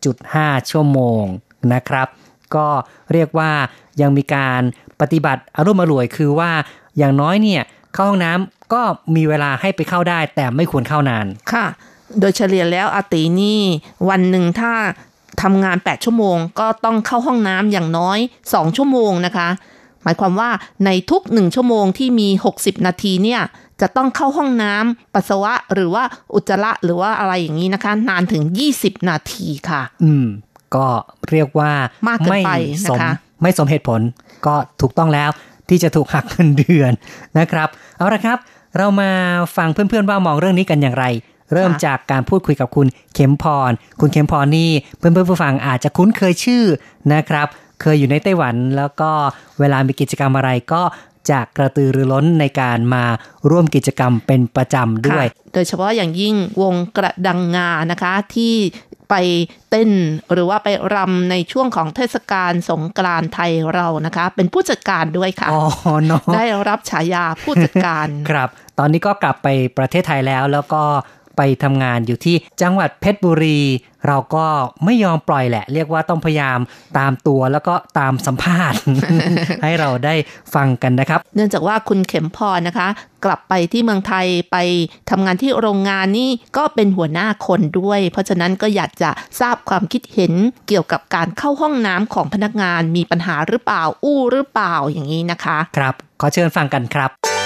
[0.00, 1.22] 27.5 ชั่วโมง
[1.74, 2.08] นะครับ
[2.56, 2.66] ก็
[3.12, 3.50] เรียกว่า
[4.00, 4.60] ยังมีการ
[5.00, 6.50] ปฏิบัติอารมณ์อร่วยคือว่า
[6.98, 7.62] อย่างน้อยเนี่ย
[7.94, 8.82] เข้าห้องน้ำก็
[9.16, 11.66] มีเวลาให้ไปเข้าได้ แต่ไม่ควรเข้านานค่ะ
[12.20, 13.60] โดยเฉลี่ยแล้วอาตินี่
[14.08, 14.72] วันหนึ่งถ้า
[15.42, 19.48] ทำงาน 8 ชั่วโมง ก็ต้องเข้าห้องน้ำอย่างน้อย 2 ชั่วโมงนะคะ
[20.02, 20.50] หมายความว่า
[20.84, 23.42] ในทุก 1 ชั่วโมงที่มี 60 นาทีเนี่ย
[23.80, 28.42] จะต้องเข้าห้องน้ำปัสสาวะหรือว่าอุจจาระหรือว่าอะไรอย่างนี้นะคะ นานถึง
[28.76, 30.26] 20 นาทีค่ะ อืม
[30.76, 30.86] ก็
[31.30, 31.72] เรียกว่า
[32.08, 32.50] มากเกินไป
[32.90, 33.12] สมนะคะ
[33.42, 34.00] ไม่สมเหตุผล
[34.46, 35.30] ก็ถูกต้องแล้ว
[35.68, 36.92] ที่จะถูกหักเงินเดือน
[37.38, 37.68] นะครับ
[37.98, 38.38] เอาละครับ
[38.78, 39.10] เรามา
[39.56, 41.06] ฟังเพื่อนๆว่ามองเรื่องนี้กันอย่างไร
[41.52, 46.64] เริ่มจากการพูดคุยกับคุณเข็มพร คุณเข็มพรนี่เพื่อนๆผู้ฟังอาจจะคุ้นเคยชื่อ
[47.12, 47.46] นะครับ
[47.80, 49.10] เคยอยู่ในไต้หวันแล้วก็
[49.60, 50.82] เวลามีกิจกรรมอะไรก็
[51.30, 53.04] จะกระตือรือร้นในการมา
[53.50, 58.54] ร่วมกิจกรรมเป็นประจำด้วยค่ะโดยเฉพาะอย่างยิ่งวงกระดังงานะคะที่
[59.12, 59.16] ไป
[59.70, 59.90] เต้น
[60.32, 65.64] หรือว่าไปรำในช่วงของเทศกาลสงกรานต์ไทยเรานะคะ เป็นผู้จัดการด้วยค่ะอ๋อ
[66.04, 68.48] เนาะได้รับฉายาผู้จัดการ ครับ
[68.78, 69.48] ตอนนี้ก็กลับไป
[69.78, 70.82] ประเทศไทยแล้วแล้วก็
[71.36, 73.60] ไปทำงานอยู่ที่จังหวัดเพชรบุรี
[74.08, 74.46] เราก็
[74.84, 76.58] ไม่ยอมปล่อยแหละ เรียกว่าต้องพยายาม
[76.98, 78.78] ตามตัวแล้วก็ตามสัมภาษณ์
[79.62, 80.14] ให้เราได้
[80.54, 82.88] ฟังกันนะครับ เนื่องจากว่าคุณเข็มพรนะคะ
[83.24, 84.56] กลับไปที่เมืองไทยไป
[85.10, 89.10] ทำงานที่โรงงานนี่ก็เป็นหัวหน้าคนด้วย เพราะฉะนั้นก็อยากจะ
[89.40, 90.32] ทราบความคิดเห็น
[90.68, 97.41] เกี่ยวกับการเข้าห้องน้ำของพนักงานมีปัญหาหรือเปล่าอู้หรือเปล่าอย่างนี้นะคะ ครับ ขอเชิญฟังกันครับ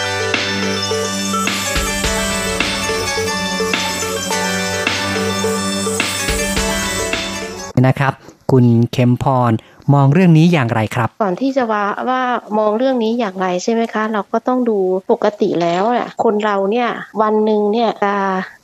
[7.86, 8.12] นะครับ
[8.50, 9.52] คุณเข็มพร
[9.94, 12.22] มองเรื่องนี้อย่างไรครับ ก่อนที่จะว่าว่า
[12.58, 14.78] มองเรื่องนี้อย่างไรใช่ไหมคะ เราก็ต้องดู
[15.12, 16.88] ปกติแล้วอะคนเราเนี่ย
[17.22, 18.14] วันหนึ่งเนี่ยจะ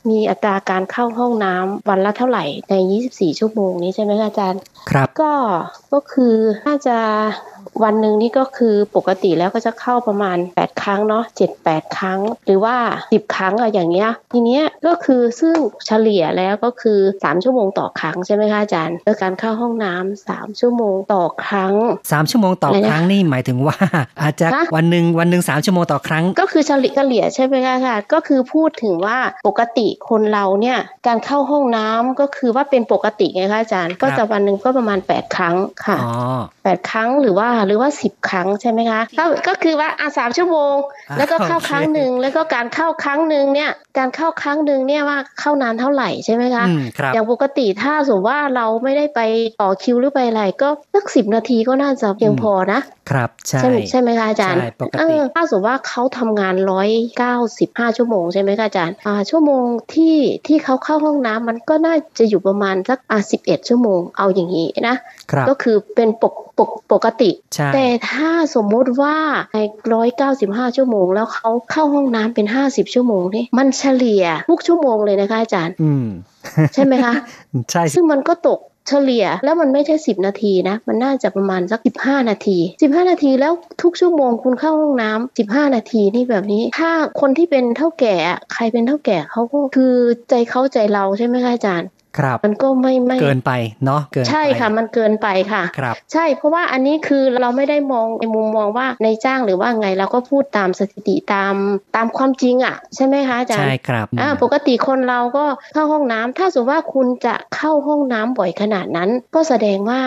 [0.09, 2.73] มีอัตราการเข้าห้องน้ำวันละเท่าไหร่ใน
[3.07, 5.33] 24 ชั่วโมงนี้ใช่ไหมคะอาจารย์ ครับก็
[5.93, 6.35] ก็คือ
[6.65, 6.97] น่าจะ
[7.83, 12.75] วันหนึ่งนี่ก็คือปกติแล้วก็จะเข้าประมาณ 8 ครั้งเนาะ7 8 ครั้ง หรือว่า
[13.07, 15.55] 10 ครั้งอะอย่างเงี้ยทีเนี้ยก็คือซึ่ง
[15.87, 21.73] เฉลี่ยแล้วก็คือ 3 ชั่วโมงต่อครั้งใช่ไหมคะอาจารย์แล้วการเข้าห้องน้ำ3ชั่วโมงต่อครั้ง
[22.11, 23.77] สามชั่วโมงต่ออะไรนะครั้งนี่หมายถึงว่า
[24.21, 29.17] อาจจะฮะวันหนึ่งวันหนึ่งสามชั่วโมงต่อครั้ง ก็คือเฉลี่ยเฉลี่ยใช่ไหมคะค่ะก็คือพูดถึงว่า
[29.47, 35.55] ปกติคนเราเนี่ยการเข้าห้องน้ำก็คือว่าเป็นปกติไงคะอาจารย์ ก็จะวันหนึ่งก็ประมาณ 8 ครั้ง
[35.85, 36.13] ค่ะอ๋อ
[36.63, 40.73] แปดครั้งหรือว่าหรือว่าสิบครั้งใช่ไหมคะก็ก็คือว่าอะสามชั่วโมง
[41.09, 49.19] อ่าแล้วก็เข้าโอเคครั้งหนึ่งแล้วก็การเข้าครั้งหนึ่งเนี่ยการเข้าครั้งหนึ่งเนี่ยว่าเข้านานเท่าไหร่ใช่ไหมคะอืมครับอย่างปกติถ้าสมมติว่าเราไม่ได้ไป
[49.61, 52.79] ต่อคิวหรือไปอะไรก็สักสิบนาทีก็น่าจะเพียงพอนะ
[53.11, 64.95] ครับใช่ใช่ใช่ไหมคะอาจารย์ใช่ปกติเออถ้าสมมติว่าเขาทำงานร้อยเก้าสิบห้าชั่วโมงใช่ไหมคะอาจารย์อ่าชั่วโมงที่ที่เขาเข้าห้องน้ำมันก็น่าจะอยู่ประมาณสักอ่าสิบเอ็ดชั่วโมงเอาอย่างนี้นะ
[65.31, 69.15] ครับก็คือเป็นปกปกปกติใช่แต่ถ้าสมมติว่า
[69.53, 69.57] ใน
[69.93, 76.07] ร้อยเก้าสิบห้าชั่วโมง แล้วเขาเข้าห้องน้ำเป็นห้าสิบชั่วโมงนี่มันเฉลี่ยทุกชั่วโมงเลยนะคะอาจารย์อืม
[76.73, 77.13] ใช่ไหมคะ
[77.71, 86.91] ใช่สิซึ่งมันก็ตกเฉลี่ยแล้วมันไม่ใช่สิบนาทีนะ มันน่าจะประมาณสักสิบห้านาทีสิบห้านาทีแล้วทุกชั่วโมงคุณเข้าห้องน้ำสิบห้านาทีนี่แบบนี้ ถ้า
[87.21, 89.93] คนที่เป็นเท่าแก่อะใครเป็นเท่าแก่เขาก็คือ
[90.29, 91.87] ใจเขาใจเราใช่ไหมคะอาจารย์
[92.17, 93.51] ครับ มันก็ไม่ไม่เกินไป
[93.85, 101.53] เนาะเกินไปใช่ค่ะ มันเกินไปค่ะครับใช่เพราะว่าอันนี้คือเราไม่ได้มองในมุมมองว่าในจ้างหรือว่าไงเราก็พูดตามสถิติตาม
[101.95, 110.01] ตามความจริงอะ ใช่ไหมคะอาจารย์ใช่ครับอ่าปกติคนเราก็เข้าห้องน้ำถ้าสมมติว่าคุณจะเข้าห้องน้ำบ่อยขนาดนั้น ก็แสดงว่า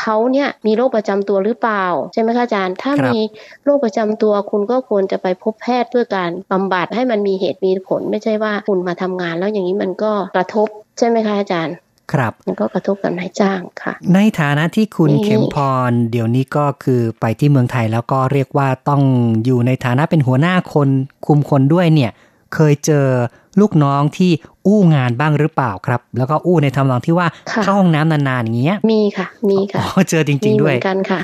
[0.00, 3.18] เขาเนี่ยมีโรคประจำตัวหรือเปล่าใช่ไหมคะอาจารย์ ถ้ามี
[3.64, 10.68] โรคประจำตัวคุณก็ควรจะไปพบแพทย์เพื่อการบำบัดให้มันมีเหตุมีผลไม่ใช่ว่าคุณมาทำงาน แล้วอย่างนี้มันก็กระทบ
[10.98, 11.76] ใช่ไหมคะอาจารย์
[12.12, 15.56] ครับมันก็กระทบกับนายจ้างค่ะ ในฐานะที่คุณนี่เข็มพ
[15.88, 19.02] ร เดี๋ยวนี้ก็คือไปที่เมืองไทยแล้วก็เรียกว่าต้อง
[19.44, 20.88] อยู่ในฐานะเป็นหัวหน้าคน
[21.26, 22.10] คุมคนด้วยเนี่ย
[22.54, 23.06] เคยเจอ
[23.60, 24.30] ลูกน้องที่
[24.66, 31.20] อู้งานบ้างหรือเปล่าครับ แล้วก็อู้ในทำนองที่ว่าค่ะเข้าห้องน้ำนานๆอย่างเงี้ย มีค่ะ มีค่ะอ๋อเจอจริมีงๆเหด้วมืยอนกันค่ะ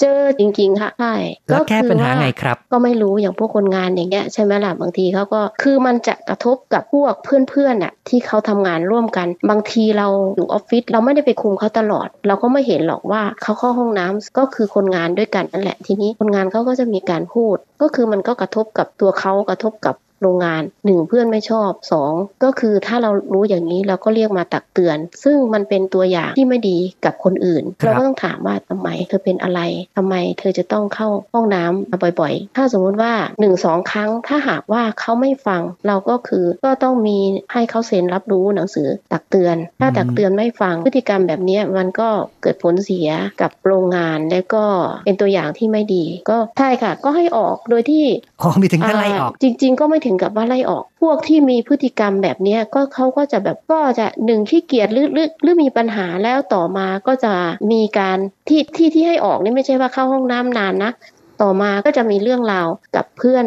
[0.00, 1.14] เจอจริง ๆ ค่ะใช่
[1.48, 10.06] แล้วแก้คือปัญหาว่าไงครับ ก็ไม่รู้อย่างพวกคนงานอย่างเงี้ยใช่ไหมล่ะบางทีเขาก็คือมันจะกระทบกับพวกเพื่อนๆน่ะที่เขาทำงานร่วมกัน บางทีเรา
[10.36, 22.12] อยู่ออฟฟิศเราไม่ได้ไปคุมเขาตลอด เราก็ไม่เห็นหรอกว่าเขาเข้าห้องน้ำก็คือคนงานด้วยกันนั่นแหละทีนี้คนงานเขาก็จะมีการพูด ก็คือมันก็กระทบกับตัวเขากระทบกับ โรงงานหนึ่งเพื่อนไม่ชอบสอง
[22.44, 29.60] ก็คือถ้าเรารู้อย่างนี้เราก็เรียกมาตักเตือน ซึ่งมันเป็นตัวอย่างที่ไม่ดีกับคนอื่นครับเราก็ต้องถามว่าทำไมเธอเป็นอะไร
[29.96, 37.18] ทำไมเธอจะต้องเข้าห้องน้ำมาบ่อยๆ ถ้าสมมุติว่าหนึ่งสองครั้งถ้าหากว่าเขาไม่ฟังเราก็คือก็ต้องมี
[37.52, 42.08] ให้เขาเซ็นรับรู้หนังสือตักเตือน ถ้าตักเตือนไม่ฟังพฤติกรรมแบบเนี้ยมันก็
[42.42, 43.08] เกิดผลเสีย
[43.40, 44.64] กับโรงงาน และก็
[45.04, 48.04] เป็นตัวอย่างที่ไม่ดี ก็ใช่ค่ะ ก็ให้ออกโดยที่
[48.40, 57.34] อ๋อมีถึงขั้นไล่ออก จริง ๆ ก็ไม่ถึงกับว่าไล่ออก พวกที่มีพฤติกรรมแบบเนี้ยก็เขาก็จะแบบก็จะหนึ่งขี้เกียจหรือหรือหรือมีปัญหาแล้วต่อมาก็จะ
[57.72, 60.92] มีการที่ที่ที่ให้ออกนี่ไม่ใช่ว่าเข้าห้องน้ำนานนะ
[61.42, 63.44] ต่อมาก็จะมีเรื่องราวกับเพื่อน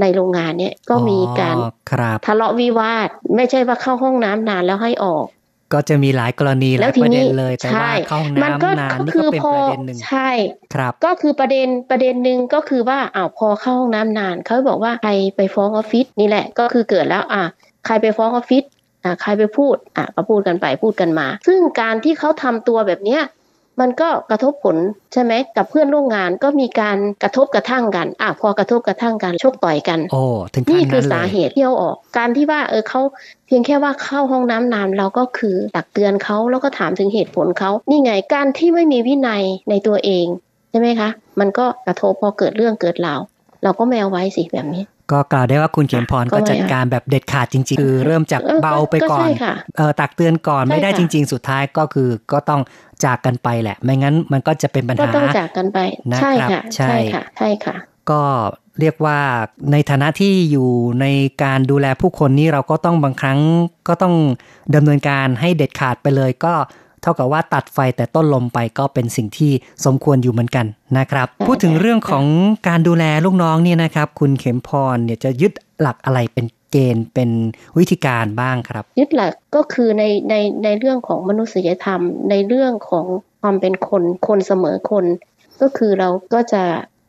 [0.00, 5.26] ในโรงงานเนี่ยก็มีการอ๋อครับทะเลาะวิวาท ไม่ใช่ว่าเข้าห้องน้ำนานแล้วให้ออก
[5.72, 10.30] ก็จะมีหลายกรณีหแล้ลายวทีประเด็นี้นเลยแต่ว่าใช่เข้าห้องมันก็น้ำนานก็นี่คืก็อเป็นพอประเด็นหนึ่งใช่
[10.74, 17.44] ครับ ก็คือประเด็นประเด็นหนึ่งก็คือว่าอ้าวพอเข้าห้องน้ำนานเขาบอกว่าใครไปฟ้องออฟฟิศนี่แหละ ก็คือเกิดแล้วอะ
[17.86, 18.64] ใครไปฟ้องออฟฟิศ
[19.04, 23.22] อะใครไปพูดอะก็พูดกันไปพูดกันมา ซึ่งการที่เขาทำตัวแบบเนี้ย
[23.80, 24.76] มันก็กระทบผล
[25.12, 30.22] ใช่ไหมกับเพื่อนร่วมงานก็มีการกระทบกระทั่งกันอะพอกระทบกระทั่งกันชกต่อยกันโอ้
[30.54, 33.00] ถึงขั้นี่นคืนั้อนเลสายเหตุที่เอาออก การที่ว่าเออเขา
[33.46, 40.26] เพียงแค่ว่าเข้าห้องน้ำนานเราก็คือตักเตือนเขาแล้วก็ถามถึงเหตุผลเขานี่ไงการที่ไม่มีวินัยในตัวเอง
[40.70, 41.08] ใช่ไหมคะ
[41.40, 43.20] มันก็กระทบพอเกิดเรื่องเกิดราว
[43.62, 52.60] เราก็ไม่เอาไว้สิแบบนี้ก็กล่าวได้ว่าคุณเข็มพรก็ก็ไม่จัดการแบบเด็ดขาดจริง ๆ คือเริ่มจากเออเบาไปก่อนก็ใช่ค่ะเออตักเตือนก่อนใช่ไม่ได้ค่ะจริง ๆ สุดท้ายก็คือก็ต้อง
[53.04, 55.78] จากกันไปแหละ ไม่งั้นมันก็จะเป็นปัญก็หาต้องจากกันไป
[56.12, 57.76] นะครับใช่ค่ะใช่ใช่ค่ะ ใช่ค่ะ
[58.10, 58.22] ก็
[58.80, 59.18] เรียกว่า
[59.72, 60.68] ในฐานะที่อยู่
[61.00, 61.06] ใน
[61.42, 63.38] การดูแลผู้คนนี่เราก็ต้องบางครั้ง
[63.88, 64.14] ก็ต้อง
[64.74, 66.54] ดำเนินการให้เด็ดขาดไปเลย ก็
[67.02, 69.52] เท่ากับว่าตัดไฟแต่ต้นลมไปก็เป็นสิ่งที่
[69.84, 70.66] สมควรอยู่เหมือนกัน
[70.98, 72.24] นะครับใช่พูดถึงเรื่องของ
[72.68, 77.30] การดูแลลูกน้องเนี่ยนะครับ คุณเข็มพรเนี่ยจะยึดหลักอะไรเป็น เกณฑ์เป็น
[77.78, 82.00] วิธีการบ้างครับ ยึดหลักก็คือในในในเรื่องของมนุษยธรรม
[82.30, 83.06] ในเรื่องของ
[83.40, 85.04] ความเป็นคนคนเสมอคน
[85.60, 86.64] ก็คือเราก็จะ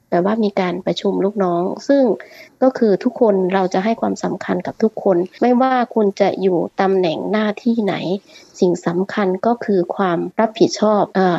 [0.10, 2.04] แบบว่ามีการประชุมลูกน้อง ซึ่ง
[2.64, 7.96] ก็คือทุกคนเราจะให้ความสำคัญกับทุกคน ไม่ว่าคุณจะอยู่ตำแหน่งหน้าที่ไหน
[8.60, 11.30] สิ่งสำคัญก็คือความรับผิดชอบอ่า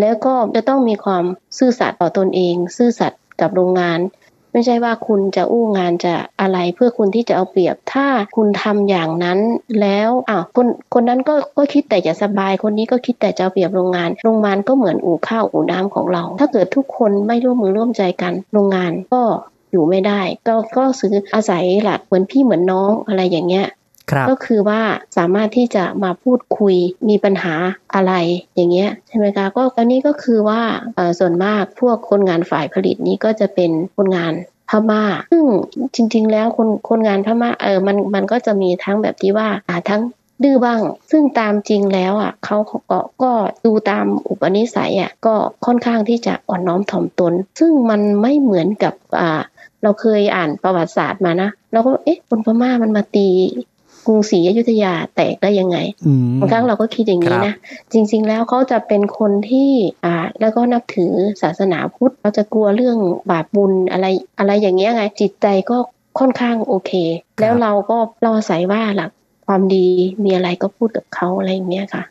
[0.00, 1.24] แล้วก็จะต้องมีความ
[1.58, 3.98] ซื่อสัตย์ต่อตนเอง ซื่อสัตย์กับโรงงาน
[4.52, 9.38] ไม่ใช่ว่าคุณจะอู้งานจะอะไรเพื่อคุณที่จะเอาเปรียบ ถ้าคุณทำอย่างนั้น
[9.80, 19.22] แล้วอ้าวคนคนนั้นก็ก็คิดแต่จะสบาย คนนี้ก็คิดแต่จะเอาเปรียบโรงงาน โรงงานก็เหมือนอู่ข้าวอู่น้ำของเรา ถ้าเกิดทุกคนไม่ร่วมมือร่วมใจกัน โรงงานก็
[19.72, 23.66] อยู่ไม่ได้ ก็ก็ซื้ออาศัยหลักเหมือนพี่เหมือนน้องอะไรอย่างเงี้ย
[24.30, 24.80] ก็คือว่า
[25.16, 26.74] สามารถที่จะมาพูดคุย
[27.08, 27.54] มีปัญหา
[27.94, 28.12] อะไร
[28.56, 30.60] อย่างเงี้ยใช่ไหมคะก็อันนี้ก็คือว่า
[31.18, 34.34] ส่วนมากพวกคนงานฝ่ายผลิตนี้ก็จะเป็นคนงาน
[34.70, 35.02] พม่า
[35.32, 35.44] ซึ่ง
[35.94, 40.02] จริง ๆ แล้วคนคนงานพม่าเออมันมันก็จะมีทั้งแบบที่ว่าอ่าทั้ง
[40.42, 40.80] ดื้อบ้าง
[41.10, 42.56] ซึ่งตามจริงแล้วอะเขา
[42.90, 43.32] ก็ก็
[43.64, 45.34] ดูตามอุปนิสัยอะก็
[45.66, 49.40] ค่อนข้างที่จะอ่อนน้อมถ่อมตน ซึ่งมันไม่เหมือนกับอ่า
[49.82, 53.28] เราเคยอ่านประวัติศาสตร์มานะเราก็เอ๊ะคนพม่ามันมาตี
[54.08, 57.54] กรุงศรีอยุธยาแตกได้ยังไงอืมบางครั้งเราก็คิดอย่างนี้ครับนะ
[57.92, 59.70] จริง ๆ แล้วเขาจะเป็นคนที่
[60.04, 62.98] อ่าแล้วก็นับถือศาสนาพุทธเขาจะกลัวเรื่อง
[63.30, 64.06] บาปบุญอะไร
[64.38, 65.76] อะไรอย่างเงี้ยไง จิตใจก็
[66.18, 66.92] ค่อนข้างโอเค
[67.40, 69.10] แล้วเราก็เราอาศัยว่าหลัก
[69.46, 69.86] ความดี
[70.24, 72.04] มีอะไรก็พูดกับเขาอะไรอย่างเงี้ยค่ะ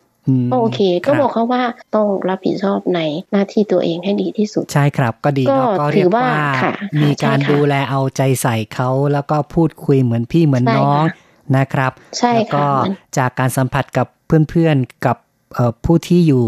[0.46, 1.64] มก็โอเค ก็ครับบอกเขาว่า
[1.96, 3.00] ต้องรับผิดชอบใน
[3.32, 6.74] หน้าที่ตัวเองให้ดีที่สุด ใช่ครับ ก็ดีก็เนาะก็ถืเรียอกว่าว่าค่ะ
[7.04, 14.08] มีการใช่ค่ะดูแลเอาใจใส่เขาแล้วก็พูดคุยเหมือนพี่เหมือนใช่น้องค่ะ นะครับ ใช่แล้วก็ค่ะมันจากการสัมผัสกับ
[14.50, 15.18] เพื่อนๆกับ
[15.54, 16.46] เอ่อผู้ที่อยู่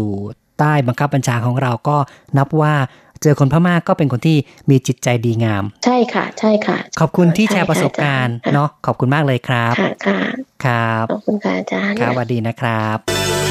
[0.58, 1.96] ใต้บังคับบัญชาของเราก็
[2.38, 2.74] นับว่า
[3.22, 4.36] เจอคนพม่าก็เป็นคนที่
[4.70, 10.20] มีจิตใจดีงาม ใช่ค่ะ ใช่ค่ะ ขอบคุณที่แชร์ใช่ค่ะประสบการณ์อาจารย์เนาะขอบคุณมากเลยครับค่ะค่ะ
[10.64, 13.49] ครับขอบคุณค่ะอาจารย์ครับสวัสดีนะครับ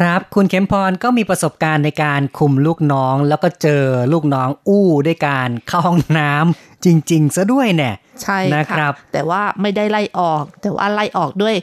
[0.00, 11.54] ครับ คุณเข็มพรก็มีประสบการณ์ในการคุมลูกน้อง แล้วก็เจอลูกน้องอู้ด้วยการเข้าห้องน้ำจริง ๆ ซะด้วยเนี่ย ใช่นะครัค่ะบแต่ว่าไม่ได้ไล่ออก แต่ว่าไล่ออกด้วย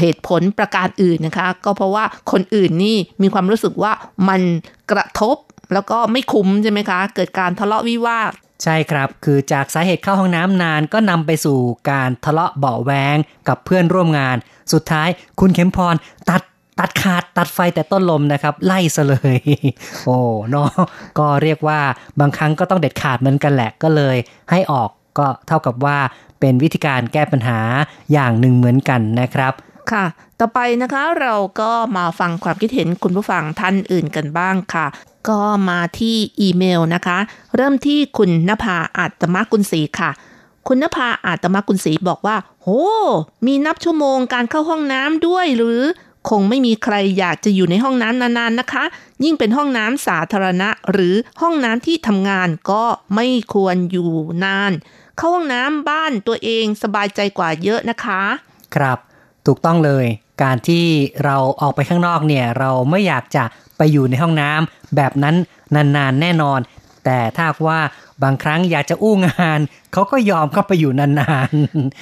[0.00, 3.92] เหตุผลประการอื่นนะคะ ก็เพราะว่าคนอื่นนี่มีความรู้สึกว่า
[4.28, 4.40] มัน
[4.90, 5.36] กระทบ
[5.72, 8.32] แล้วก็ไม่คุ้มใช่ไหมคะ เกิดการทะเลาะวิวาท
[8.62, 11.58] ใช่ครับ คือจากสาเหตุเข้าห้องน้ำนานก็นำไปสู่
[11.90, 13.16] การทะเลาะเบาะแวง
[13.48, 14.36] กับเพื่อนร่วมงาน
[14.72, 15.08] สุดท้าย
[15.40, 15.94] คุณเข็มพร
[16.30, 16.42] ตัด
[16.78, 19.38] ตัดขาดตัดไฟแต่ต้นลมนะครับ ไล่ซะเลย
[20.06, 20.18] โอ้
[20.50, 20.70] เนาะ
[21.18, 21.80] ก็เรียกว่า
[22.20, 24.16] บางครั้งก็ต้องเด็ดขาดเหมือนกันแหละก็เลย
[24.50, 25.98] ให้ออกก็เท่ากับว่า
[26.40, 27.58] เป็นวิธีการแก้ปัญหา
[28.12, 29.52] อย่างหนึ่งเหมือนกันนะครับ
[29.92, 30.04] ค่ะ
[30.40, 34.86] ต่อไปนะคะเราก็มาฟังความคิดเห็นคุณผู้ฟังท่านอื่นกันบ้างค่ะ
[35.28, 37.18] ก็มาที่อีเมลนะคะ
[37.56, 40.10] เริ่มที่คุณนภาอาตมกุลศรีค่ะ
[40.68, 42.68] คุณนภาอาตมกุลศรีบอกว่า โห
[43.46, 45.80] มีนับชั่วโมงการเข้าห้องน้ำด้วยหรือ
[46.30, 48.84] คงไม่มีใครอยากจะอยู่ในห้องน้ำนานๆนะคะ
[49.24, 54.10] ยิ่งเป็นห้องน้ำสาธารณะ หรือห้องน้ำที่ทำงานก็ไม่ควรอยู่
[54.44, 54.72] นาน
[55.18, 58.22] เข้าห้องน้ำบ้านตัวเองสบายใจกว่าเยอะนะคะ
[58.74, 58.98] ครับ
[59.46, 60.06] ถูกต้องเลย
[60.42, 60.84] การที่
[61.24, 63.44] เราออกไปข้างนอกเนี่ย เราไม่อยากจะ
[63.76, 65.34] ไปอยู่ในห้องน้ำแบบนั้น
[65.74, 66.60] นานๆแน่นอน
[67.04, 67.78] แต่ถ้าหากว่า
[68.22, 69.60] บางครั้งอยากจะอู้งาน
[69.92, 71.50] เขาก็ยอมเข้าไปอยู่นาน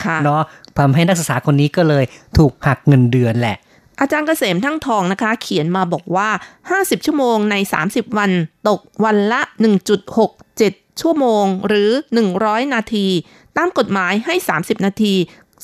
[0.05, 0.43] ค่ะๆเนาะ
[0.79, 2.05] ทำให้นักศึกษาคนนี้ก็เลย
[2.39, 3.57] ถูกหักเงินเดือนแหละ
[4.01, 6.29] อาจารย์เกษมทั้งทองนะคะ เขียนมาบอกว่า
[6.69, 8.31] 50 ชั่วโมงใน 30 วัน
[8.69, 9.41] ตกวันละ
[10.21, 11.91] 1.67 ชั่วโมง หรือ
[12.33, 13.07] 100 นาที
[13.57, 15.15] ตามกฎหมายให้ 30 นาที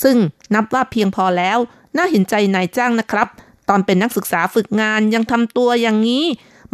[0.02, 0.16] ซึ่ง
[0.54, 1.58] นับว่าเพียงพอแล้ว
[1.96, 3.28] น่าเห็นใจนายจ้างนะครับ
[3.68, 6.24] ตอนเป็นนักศึกษาฝึกงานยังทำตัวอย่างนี้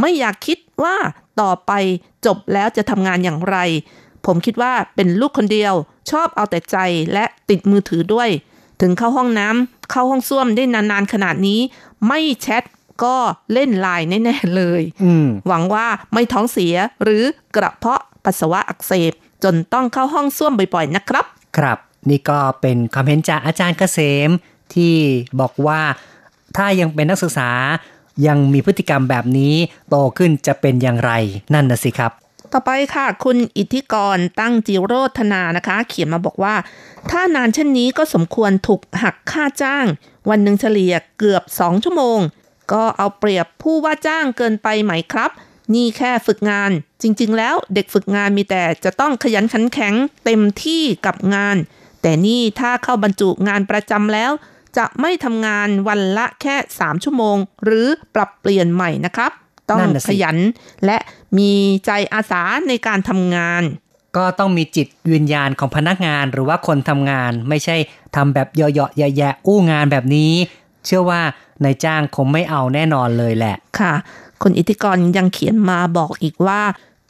[0.01, 0.97] ไม่อยากคิดว่า
[1.41, 1.73] ต่อไป
[2.27, 3.57] จบแล้วจะทำงานอย่างไร
[4.27, 5.75] ผมคิดว่าเป็นลูกคนเดียว
[6.11, 6.77] ชอบเอาแต่ใจ
[7.13, 8.29] และติดมือถือด้วย
[8.83, 11.61] ถึงเข้าห้องน้ำเข้าห้องส้วมได้นานๆขนาดนี้
[12.09, 12.65] ไม่แชท
[13.05, 13.17] ก็
[13.53, 17.23] เล่นไลน์แน่ๆเลยอืมหวังว่าไม่ท้องเสียหรือ
[17.57, 19.13] กระเพาะปัสสาวะอักเสบ
[19.45, 21.27] จนต้องเข้าห้องส้วมบ่อยๆนะครับ
[21.57, 21.79] ครับ
[22.11, 24.31] นี่ก็เป็นความเห็นจากอาจารย์เกษม
[24.75, 24.95] ที่
[25.41, 25.81] บอกว่า
[26.57, 27.51] ถ้ายังเป็นนักศึกษา
[28.27, 29.55] ยังมีพฤติกรรมแบบนี้
[29.91, 31.13] โตขึ้นจะเป็นอย่างไร
[31.55, 32.13] นั่นนะสิครับ
[32.53, 36.55] ต่อไปค่ะ คุณอิทธิกรตั้งจิโรธนานะคะ เขียนมาบอกว่า
[37.11, 39.87] ถ้านานเช่นนี้ก็สมควรถูกหักค่าจ้าง
[40.31, 42.19] วันหนึ่งเฉลี่ยเกือบ 2 ชั่วโมง
[42.73, 45.31] ก็เอาเปรียบผู้ว่าจ้างเกินไปไหมครับ
[45.75, 46.71] นี่แค่ฝึกงาน
[47.03, 49.95] จริงๆ แล้วเด็กฝึกงานมีแต่จะต้องขยันขันแข็ง
[50.25, 51.57] เต็มที่กับงาน
[52.03, 54.31] แต่นี่ถ้าเข้าบรรจุงานประจำแล้ว
[54.77, 59.33] จะไม่ทำงานวันละแค่ 3 ชั่วโมง หรือปรับเปลี่ยนใหม่นะครับ
[59.71, 60.37] ต้องนั่นน่ะสิขยัน
[60.87, 60.99] และ
[61.39, 61.53] มี
[61.87, 63.63] ใจอาสาในการทำงาน
[64.17, 67.77] ก็ต้องมีจิตวิญญาณของพนักงานหรือว่าคนทำงาน ไม่ใช่
[68.17, 70.33] ทำแบบเยาะๆแย่ๆอู้งานแบบนี้
[70.87, 71.21] เชื่อว่า
[71.65, 73.95] นายจ้างคงไม่เอาแน่นอนเลยแหละ ค่ะ
[74.43, 76.63] คุณอิทธิกรยังเขียนมาบอกอีกว่า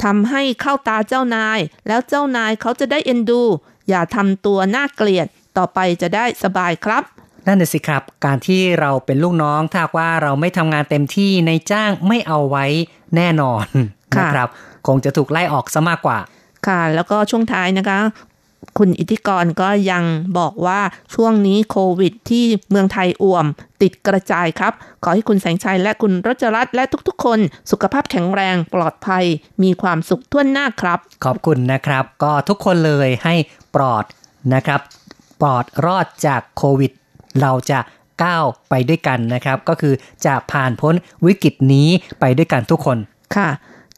[0.05, 3.43] ทำให้เข้าตาเจ้านาย แล้วเจ้านายเขาจะได้เอ็นดู
[3.89, 7.03] อย่าทำตัวน่าเกลียด ต่อไปจะได้สบายครับ
[7.47, 12.67] นั่นน่ะสิครับ การที่เราเป็นลูกน้องถ้าหากว่าเราไม่ทำงานเต็มที่ในจ้างไม่เอาไว้
[13.17, 14.49] แน่นอนค่ะ นะครับ
[14.87, 16.19] คงจะถูกไล่ออกซะมากกว่า
[16.67, 17.99] ค่ะ แล้วก็ช่วงท้ายนะคะ
[18.79, 20.05] คุณอิทธิกรก็ยัง
[20.39, 20.81] บอกว่า
[21.15, 23.47] ช่วงนี้โควิดที่เมืองไทยอ่วม
[23.83, 27.39] ติดกระจายครับ ขอให้คุณแสงชัยและคุณรจรัตน์และทุกๆ คน
[27.71, 29.25] สุขภาพแข็งแรงปลอดภัย
[29.63, 33.35] มีความสุขทั่วหน้าครับ ขอบคุณนะครับ ก็ทุกคนเลยให้
[33.75, 34.05] ปลอด
[34.55, 34.81] นะครับ
[35.41, 36.93] ปลอดรอดจากโควิด
[37.41, 37.81] เราจะ
[38.23, 39.95] ก้าวไปด้วยกันนะครับ ก็คือ
[40.27, 40.95] จะผ่านพ้น
[41.27, 41.89] วิกฤตนี้
[42.21, 42.99] ไปด้วยกันทุกคน
[43.37, 43.49] ค่ะ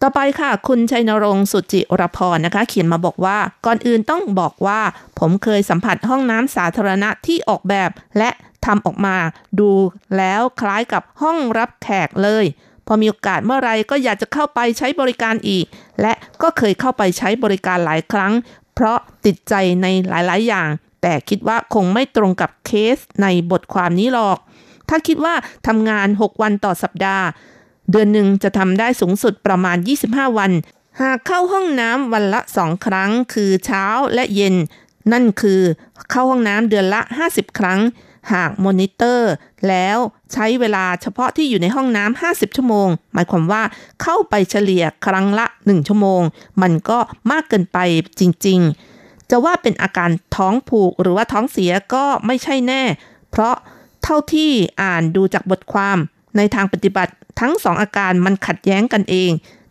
[0.06, 4.80] ต่อไปค่ะ คุณชัยนรงค์สุจิรพรนะคะ เขียนมาบอกว่า ก่อนอื่นต้องบอกว่า
[5.18, 8.30] ผมเคยสัมผัสห้องน้ำสาธารณะที่ออกแบบ และ
[8.66, 9.16] ทำออกมา
[9.60, 9.70] ดู
[10.16, 12.44] แล้วคล้ายกับห้องรับแขกเลย
[12.86, 15.66] พอมีโอกาสเมื่อไรก็อยากจะเข้าไปใช้บริการอีก
[16.00, 18.32] และก็เคยเข้าไปใช้บริการหลายครั้ง
[18.74, 20.68] เพราะติดใจในหลาย ๆ อย่าง
[21.02, 24.38] แต่คิดว่าคงไม่ตรงกับเคสในบทความนี้หรอก
[24.88, 25.34] ถ้าคิดว่า
[25.66, 27.26] ทำงาน 6 วันต่อสัปดาห์
[27.90, 29.76] เดือนหนึ่งจะทำได้สูงสุดประมาณ
[30.08, 30.52] 25 วัน
[31.00, 34.54] หากเข้าห้องน้ำวันละ2ครั้ง คือเช้าและเย็น
[35.12, 35.60] นั่นคือ
[36.10, 37.80] เข้าห้องน้ำเดือนละ 50 ครั้ง
[38.32, 39.32] หากมอนิเตอร์
[39.68, 39.98] แล้ว
[40.32, 43.62] ใช้เวลาเฉพาะที่อยู่ในห้องน้ำ50 ชั่วโมง หมายความว่า
[44.02, 46.22] เข้าไปเฉลี่ยครั้งละ 1 ชั่วโมง
[46.62, 46.98] มันก็
[47.30, 47.78] มากเกินไป
[48.20, 48.60] จริง
[48.96, 52.82] ๆ จะว่าเป็นอาการท้องผูกหรือว่าท้องเสียก็ไม่ใช่แน่
[53.30, 53.54] เพราะ
[54.02, 54.50] เท่าที่
[54.82, 55.98] อ่านดูจากบทความ
[56.36, 59.30] ในทางปฏิบัติ ทั้งสองอาการมันขัดแย้งกันเอง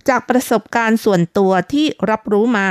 [0.10, 2.68] จากประสบการณ์ส่วนตัวที่รับรู้มา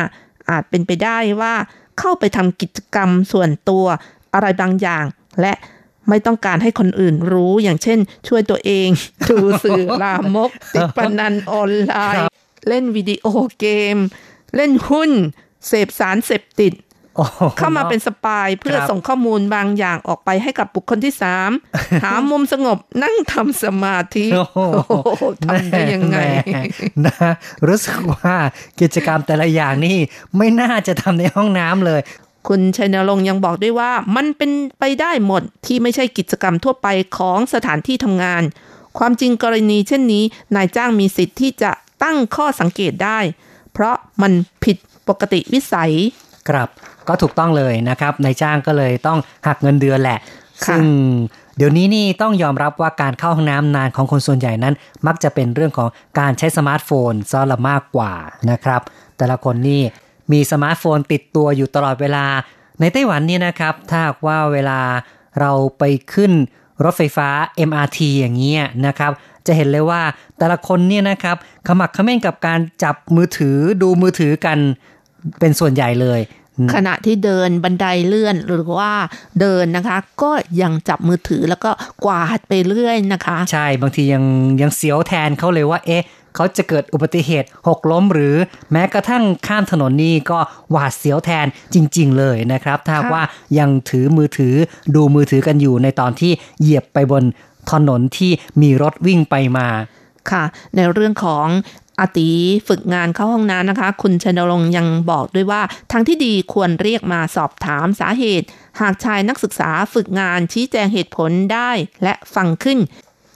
[0.51, 1.55] อาจเป็นไปได้ว่า
[1.99, 3.85] เข้าไปทำกิจกรรมส่วนตัว
[4.35, 5.05] อะไรบางอย่าง
[5.41, 5.53] และ
[6.09, 8.89] ไม่ต้องการให้คนอื่นรู้อย่างเช่น ช่วยตัวเอง
[9.31, 12.27] ดูสื่อลามก ติดพนันออนไลน์
[12.69, 13.27] เล่นวิดีโอ
[13.59, 13.97] เกม
[14.57, 15.11] เล่นหุ้น
[15.69, 16.73] เสพสารเสพติด
[17.59, 21.51] เข้ามาเป็นสปายเพื่อครับส่งข้อมูลบางอย่างออกไปให้กับบุคคลที่สาม
[22.05, 24.59] หามุมสงบนั่งทำสมาธิโอ้โห
[25.05, 26.19] โอ้โหทำได้ยังไง
[26.53, 26.63] แม่
[27.07, 27.31] นะ
[27.67, 28.35] รู้สึกว่า
[28.81, 29.99] กิจกรรมแต่ละอย่างนี่
[30.37, 32.01] ไม่น่าจะทำในห้องน้ำเลย
[32.49, 36.89] คุณชัยนรงค์ยังบอกด้วยว่ามันเป็นไปได้หมดที่ไม่ใช่กิจกรรมทั่วไป
[37.19, 38.43] ของสถานที่ทำงาน
[38.99, 40.25] ความจริงกรณีเช่นนี้
[40.57, 41.71] นายจ้างมีสิทธิ์ที่จะ
[42.03, 43.19] ตั้งข้อสังเกตได้
[43.73, 44.33] เพราะมัน
[44.65, 44.77] ผิด
[45.09, 45.93] ปกติวิสัย
[46.49, 46.69] ครับ
[47.09, 50.19] ก็ถูกต้องเลยนะครับนายจ้างก็เลยต้องหักเงินเดือนแหละ
[50.65, 50.87] ค่ะซึ่ง
[51.57, 54.75] เดี๋ยวนี้นี่ต้องยอมรับว่าการเข้าห้องน้ำนานของคนส่วนใหญ่นั้น
[55.07, 55.89] มักจะเป็นเรื่องของ
[56.19, 58.13] การใช้สมาร์ทโฟนซะละมากกว่า
[58.51, 58.81] นะครับ
[59.19, 59.83] แต่ละคนนี่
[60.33, 62.25] มีสมาร์ทโฟนติดตัวอยู่ตลอดเวลา
[62.81, 64.81] ในไต้หวันเนี่ยนะครับ ถ้าหากว่าเวลา
[65.41, 65.83] เราไป
[66.15, 66.33] ขึ้น
[66.85, 67.29] รถไฟฟ้า
[67.69, 69.13] MRT อย่างเงี้ยนะครับ
[69.47, 70.03] จะเห็นเลยว่า
[70.39, 71.37] แต่ละคนเนี่ยนะครับ
[71.67, 74.59] ขมักเขม้นกับการจับมือถือดูมือถือกัน
[75.41, 76.21] เป็นส่วนใหญ่เลย
[76.75, 78.93] ขณะที่เดินบันไดเลื่อนหรือว่า
[79.41, 80.31] เดินนะคะ ก็
[80.63, 81.71] ยังจับมือถือแล้วก็
[82.05, 84.25] กวาดไปเรื่อยนะคะ ใช่บางทียัง
[84.61, 88.35] ยังเสียวแทนเขาเลยว่า เอ๊ะเขาจะเกิดอุบัติเหตุหกล้มหรือ
[88.73, 90.39] แม้กระทั่งข้ามถนนนี่ก็
[90.71, 93.23] หวาดเสียวแทนจริง ๆ เลยนะครับ ถ้าหากค่ะว่า
[93.59, 94.55] ยังถือมือถือ
[94.95, 97.25] ดูมือถือกันอยู่ในตอนที่เหยียบไปบน
[97.73, 98.33] ถนนที่
[98.63, 99.69] มีรถวิ่งไปมา
[100.31, 100.45] ค่ะ
[100.77, 101.47] ในเรื่องของ
[102.01, 102.31] อาติ
[102.69, 105.63] ฝึกงานเข้าห้องน้ำนะคะ คุณชนรงยังบอกด้วยว่า
[105.93, 108.47] ทางที่ดีควรเรียกมาสอบถามสาเหตุ
[108.81, 111.71] หากชายนักศึกษาฝึกงานชี้แจงเหตุผลได้
[112.03, 112.79] และฟังขึ้น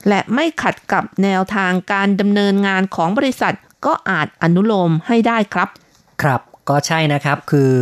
[0.08, 3.54] และไม่ขัดกับแนวทางการดำเนินงานของบริษัท
[3.86, 5.68] ก็อาจอนุโลมให้ได้ครับ
[6.22, 7.72] ครับก็ใช่นะครับคือ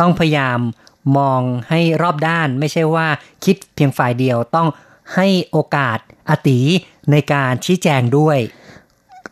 [0.00, 0.58] ต้องพยายาม
[1.18, 3.06] มองให้รอบด้านไม่ใช่ว่า
[3.44, 4.68] คิดเพียงฝ่ายเดียวต้อง
[5.14, 5.98] ให้โอกาส
[6.30, 6.60] อาติ
[7.10, 8.38] ในการชี้แจงด้วย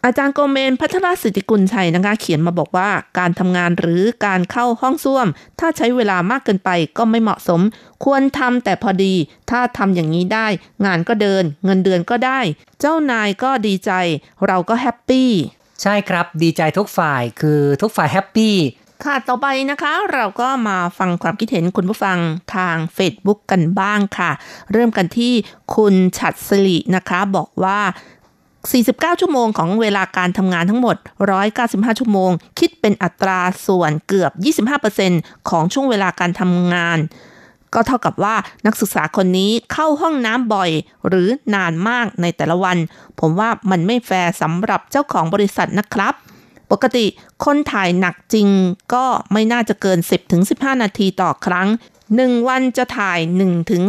[0.05, 5.27] อาจารย์โกเมนพัทรสิทธิกุลชัยนะคะเขียนมาบอกว่าการทำงานหรือการเข้าห้องส้วม
[5.59, 7.61] ถ้าใช้เวลามากเกินไปก็ไม่เหมาะสม
[8.05, 9.15] ควรทำแต่พอดี
[9.51, 10.47] ถ้าทำอย่างนี้ได้
[10.87, 12.41] งานก็เดิน เงินเดือนก็ได้
[12.81, 13.93] เจ้านายก็ดีใจ
[14.47, 15.31] เราก็ happy
[15.83, 18.57] ใช่ครับดีใจทุกฝ่ายคือทุกฝ่าย happy
[19.05, 22.19] ค่ะต่อไปนะคะเราก็มาฟังความคิดเห็นคุณผู้ฟัง
[22.55, 24.31] ทาง Facebook กันบ้างค่ะ
[24.73, 25.33] เริ่มกันที่
[25.77, 27.81] คุณฉัดสิรินะคะบอกว่า
[28.69, 30.97] 49 ชั่วโมงของเวลาการทำงานทั้งหมด
[31.49, 34.33] 195 ชั่วโมง คิดเป็นอัตราส่วนเกือบ
[34.91, 36.99] 25%ของช่วงเวลาการทำงาน
[37.75, 38.35] ก็เท่ากับว่า
[38.67, 40.71] นักศึกษาคนนี้เข้าห้องน้ำบ่อย
[41.09, 42.77] หรือนานมากในแต่ละวัน
[43.21, 46.15] ผมว่ามันไม่แฟร์สำหรับเจ้าของบริษัทนะครับ
[46.71, 47.07] ปกติ
[47.45, 48.49] คนถ่ายหนักจริง
[48.95, 49.99] ก็ไม่น่าจะเกิน
[50.41, 51.69] 10-15 นาทีต่อครั้ง
[52.17, 53.83] หนึ่งวันจะถ่าย 1-3ถึง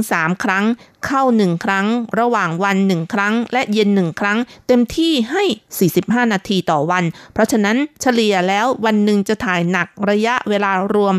[0.43, 0.65] ครั้ง
[1.05, 1.87] เข้า 1 ครั้ง
[2.19, 5.43] ระหว่างวัน 1 ครั้ง และเย็น 1 ครั้ง เต็มที่ให้
[5.89, 7.03] 45 นาทีต่อวัน
[7.33, 11.15] เพราะฉะนั้นเฉลี่ยแล้ววันหนึ่งจะถ่ายหนักระยะเวลารวม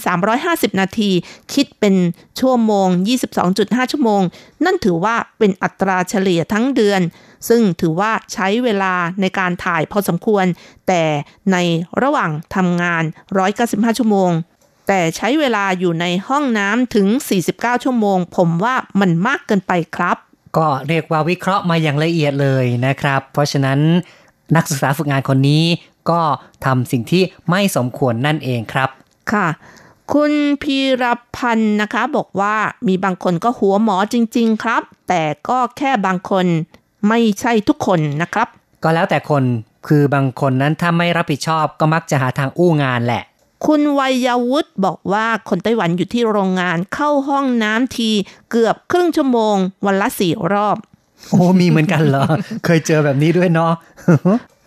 [0.00, 1.10] 1,350 นาที
[1.52, 1.94] คิดเป็น
[2.40, 2.88] ชั่วโมง
[3.40, 4.22] 22.5 ชั่วโมง
[4.64, 7.00] นั่นถือว่าเป็นอัตราเฉลี่ยทั้งเดือน
[7.48, 10.44] ซึ่งถือว่าใช้เวลาในการถ่ายพอสมควร
[10.88, 11.02] แต่
[11.52, 11.56] ใน
[12.02, 13.04] ระหว่างทำงาน
[13.50, 14.30] 195 ชั่วโมง
[14.88, 17.06] แต่ใช้เวลาอยู่ในห้องน้ำถึง
[17.46, 20.16] 49 ชั่วโมง ผมว่ามันมากเกินไปครับ
[20.56, 23.78] ก็เรียกว่าวิเคราะห์มาอย่างละเอียดเลยนะครับ เพราะฉะนั้น
[24.56, 25.64] นักศึกษาฝึกงานคนนี้
[26.10, 26.20] ก็
[26.64, 28.88] ทำสิ่งที่ไม่สมควรนั่นเองครับ
[29.32, 29.46] ค่ะ
[30.12, 30.32] คุณ
[30.62, 31.04] พีร
[31.36, 36.46] พันธ์นะคะ บอกว่ามีบางคนก็หัวหมอจริง ๆ ครับ แต่ก็แค่บางคน
[37.08, 38.48] ไม่ใช่ทุกคนนะครับ
[38.82, 39.42] ก็แล้วแต่คน
[39.88, 43.22] คือบางคนนั้นถ้าไม่รับผิดชอบก็มักจะหาทางอู้งานแหละ
[43.66, 48.10] คุณวัยวุฒิบอกว่าคนไต้หวันอยู่ที่โรงงานเข้าห้องน้ำที
[48.50, 49.56] เกือบครึ่งชั่วโมง
[49.86, 50.76] วันละสี่รอบ
[51.30, 52.24] โอ้มีเหมือนกันเหรอ
[52.64, 53.72] เคยเจอแบบนี้ด้วยเนาะ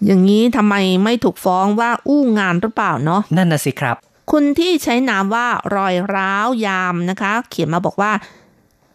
[0.05, 3.95] อย่างนี้ทำไมไม่ถูกฟ้องว่าอู้งานหรือเปล่าเนาะนั่นน่ะสิครับ
[4.31, 8.11] คุณที่ใช้นามว่ารอยร้าวยามนะคะ เขียนมาบอกว่า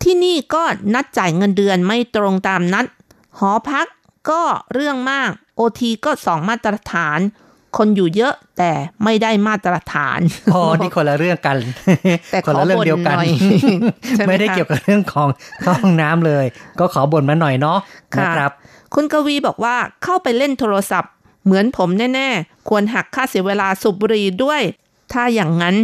[0.02, 0.62] ที่นี่ก็
[0.94, 2.86] นัดจ่ายเงินเดือนไม่ตรงตามนัด
[3.38, 3.86] หอพัก
[4.30, 4.42] ก็
[4.72, 7.18] เรื่องมากโอทีก็สองมาตรฐาน
[7.76, 8.72] คนอยู่เยอะแต่
[9.04, 10.20] ไม่ได้มาตรฐาน
[10.54, 11.56] อ๋อนี่คนละเรื่องกัน
[12.32, 13.16] แต่คนละเรื่องเดียวกัน
[14.28, 15.28] ไม่ได้เกี่ยวกับเรื่องของ
[15.66, 16.46] ห้องน้ำเลย
[16.78, 17.78] ก็ขอบ่นมาหน่อยเนาะ
[18.20, 18.50] นะครับ
[18.94, 21.12] คุณกวีบอกว่าเข้าไปเล่นโทรศัพท์
[21.44, 24.62] เหมือนผมแน่ๆ ควรหักค่าเสียเวลาสูบบุหรี่ด้วย
[25.12, 25.76] ถ้าอย่างนั้น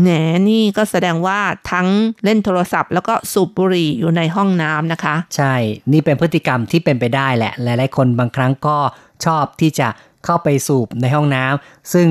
[0.00, 0.10] แหน
[0.48, 1.88] นี่ก็แสดงว่าทั้ง
[2.24, 5.54] เล่นโทรศัพท์ แล้วก็สูบบุหรี่อยู่ในห้องน้ำนะคะ ใช่
[5.92, 8.76] นี่เป็นพฤติกรรมที่เป็นไปได้แหละ หลาย ๆ คนบางครั้งก็
[9.24, 9.88] ชอบที่จะ
[10.24, 12.08] เข้าไปสูบในห้องน้ำซึ่ง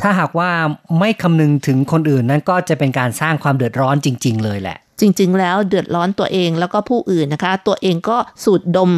[0.00, 0.50] ถ้าหากว่า
[0.98, 8.90] ไม่คำนึงถึงคนอื่นนั้นก็จะเป็นการสร้างความเดือดร้อนจริง ๆ เลยแหละ จริง ๆ แล้วเดือดร้อนตัวเองแล้วก็ผู้อื่นนะคะ ตัวเองก็สูดดม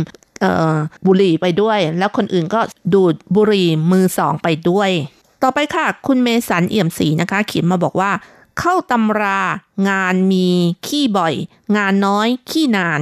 [1.06, 2.60] บุหรี่ไปด้วย แล้วคนอื่นก็
[2.94, 4.90] ดูดบุหรี่มือสองไปด้วย
[5.42, 8.10] ต่อไปค่ะ คุณเมสันเอี่ยมศรีนะคะเขียนมาบอกว่า
[8.60, 9.40] เข้าตำรา
[9.88, 10.48] งานมี
[10.86, 11.34] ขี้บ่อย
[11.76, 13.00] งานน้อยขี้นาน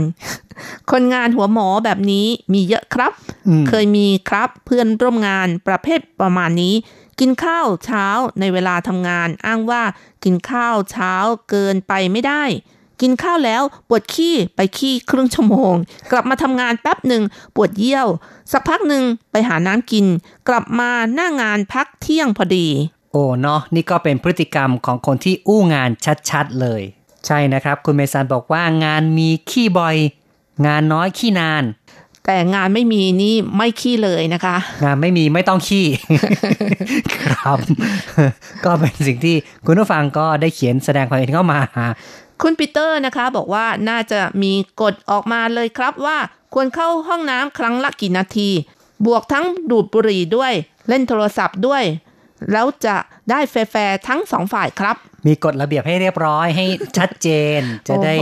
[0.90, 3.12] คนงานหัวหมอแบบนี้มีเยอะครับ
[3.68, 6.74] เคยมีครับเพื่อนร่วมงานประเภทประมาณนี้
[7.20, 8.06] กินข้าวเช้า
[8.40, 9.82] ในเวลาทำงาน อ้างว่า
[10.24, 11.14] กินข้าวเช้า
[11.50, 12.44] เกินไปไม่ได้
[13.00, 15.74] กินข้าวแล้วปวดขี้ไปขี้ครึ่งชั่วโมง
[16.10, 17.22] กลับมาทำงานแป๊บหนึ่ง
[17.54, 18.06] ปวดเยี่ยว
[18.52, 20.06] สักพักหนึ่งไปหาน้ำกิน
[20.48, 22.68] กลับมาหน้างานพักเที่ยงพอดี
[23.12, 25.90] โอ้เนาะนี่ก็เป็นพฤติกรรมของคนที่อู้งาน
[26.30, 26.82] ชัดๆเลย
[27.26, 29.96] ใช่นะครับ คุณเมซันบอกว่างานมีขี้บ่อย
[30.66, 31.64] งานน้อยขี้นาน
[32.26, 35.86] แต่งานไม่มีนี่ไม่ขี้เลยนะคะ งานไม่มีไม่ต้องขี้
[37.24, 37.58] ครับ
[38.64, 39.36] ก็เป็นสิ่งที่
[39.66, 41.60] คุณผู้ฟังก็ได้เขียนแสดงความเห็นเข้ามา
[42.42, 44.52] คุณปีเตอร์นะคะ บอกว่าน่าจะมี
[44.82, 46.18] กฎออกมาเลยครับว่า
[46.54, 48.50] ควรเข้าห้องน้ำครั้งละกี่นาที
[49.06, 50.52] บวกทั้งดูดบุหรี่ด้วย
[50.88, 51.82] เล่นโทรศัพท์ด้วย
[52.52, 52.96] แล้วจะ
[53.30, 54.96] ได้แฟร์ทั้งสองฝ่ายครับ
[55.26, 56.66] มีกฎระเบียบให้เรียบร้อยให้
[56.98, 58.14] ชัดเจน จะได้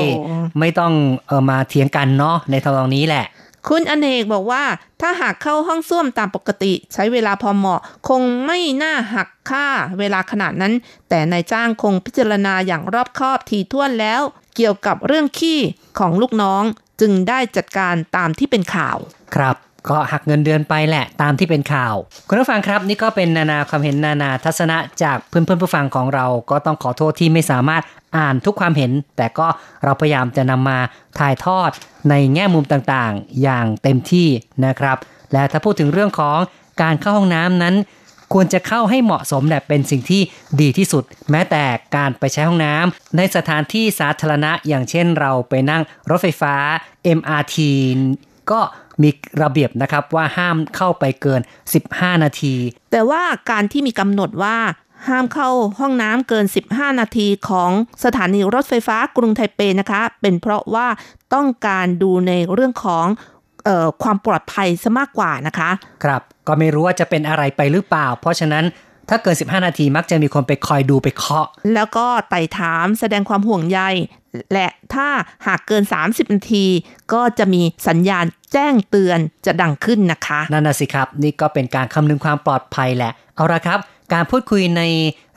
[0.59, 0.93] ไม่ต้อง
[1.27, 3.27] เออมาเถียงกันเนาะในทางนี้แหละ
[3.69, 4.65] คุณอเนกบอกว่า
[5.01, 9.67] ถ้าหากเข้าห้องส้วมตามปกติ ใช้เวลาพอเหมาะ คงไม่น่าหักค่า
[9.99, 10.73] เวลาขนาดนั้น
[11.09, 14.23] แต่นายจ้างคงพิจารณาอย่างรอบคอบทีท่วนแล้ว
[14.57, 15.61] เกี่ยวกับเรื่องขี้
[15.99, 16.63] ของลูกน้อง
[17.01, 18.99] จึงได้จัดการตามที่เป็นข่าว
[19.35, 19.57] ครับ
[19.91, 21.95] ก็หักเงินเดือนไปแหละตามที่เป็นข่าว
[22.29, 27.83] คุณผู้ฟังครับนี่ก็เป็นนานาความเห็นนานาทัศนะจากเพื่อนเพื่อนผู้ฟังของเราก็ต้องขอโทษที่ไม่สามารถ
[28.17, 29.47] อ่านทุกความเห็น แต่ก็
[29.85, 30.79] เราพยายามจะนำมา
[31.19, 31.71] ถ่ายทอด
[32.11, 34.29] ในแง่มุมต่างๆ อย่างเต็มที่
[34.67, 34.97] นะครับ
[35.33, 36.39] และถ้าพูดถึงเรื่องของ
[36.83, 37.77] การเข้าห้องน้ำนั้น
[38.33, 40.23] ควรจะเข้าให้เหมาะสมแบบเป็นสิ่งที่
[40.61, 41.65] ดีที่สุด แม้แต่
[41.97, 46.55] การไปใช้ห้องน้ำในสถานที่สาธารณะอย่างเช่นเราไปนั่งรถไฟฟ้า
[47.19, 47.57] MRT
[48.51, 48.61] ก็
[49.03, 49.11] มี
[49.43, 51.41] ระเบียบนะครับว่าห้ามเข้าไปเกิน
[51.83, 52.55] 15 นาที
[52.93, 54.57] แต่ว่าการที่มีกำหนดว่า
[55.09, 55.49] ห้ามเข้า
[55.79, 57.71] ห้องน้ำเกิน 15 นาทีของ
[58.05, 60.87] สถานีรถไฟฟ้ากรุงไทเปนะคะ เป็นเพราะว่า
[61.35, 63.07] ต้องการดูในเรื่องของ
[63.69, 65.71] ออความปลอดภัยซะมากกว่านะคะ
[66.05, 68.65] ครับ ก็ไม่รู้ว่าจะเป็นอะไรไปหรือเปล่า เพราะฉะนั้น
[69.09, 73.81] ถ้าเกิน 15 นาทีมักจะมีคนไปคอยดูไปเคาะ แล้วก็ไต่ถามแสดงความห่วงใย
[74.53, 75.09] และถ้า
[75.47, 76.67] หากเกิน 30 นาที
[77.13, 83.79] ก็จะมีสัญญาณแจ้งเตือนจะดังขึ้นนะคะ นั่นนะสิครับ นี่ก็เป็นการคำนึงความปลอดภัยแหละ เอาละครับ
[84.13, 84.83] การพูดคุยใน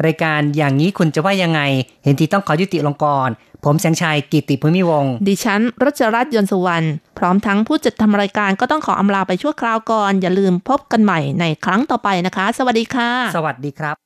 [0.06, 1.62] รายการอย่างนี้คุณจะว่ายังไง
[2.04, 3.30] เห็นทีต้องขอยุติลงก่อน
[3.66, 14.05] ผมแสงชัยกิติภูมิวง ดิฉันรัชรัตน์ยนสวรรณ พร้อมทั้งผู้จัดทำรายการก็ต้องขออำลาไปชั่วคราวก่อน อย่าลืมพบกันใหม่ในครั้งต่อไปนะคะ สวัสดีค่ะ สวัสดีครับ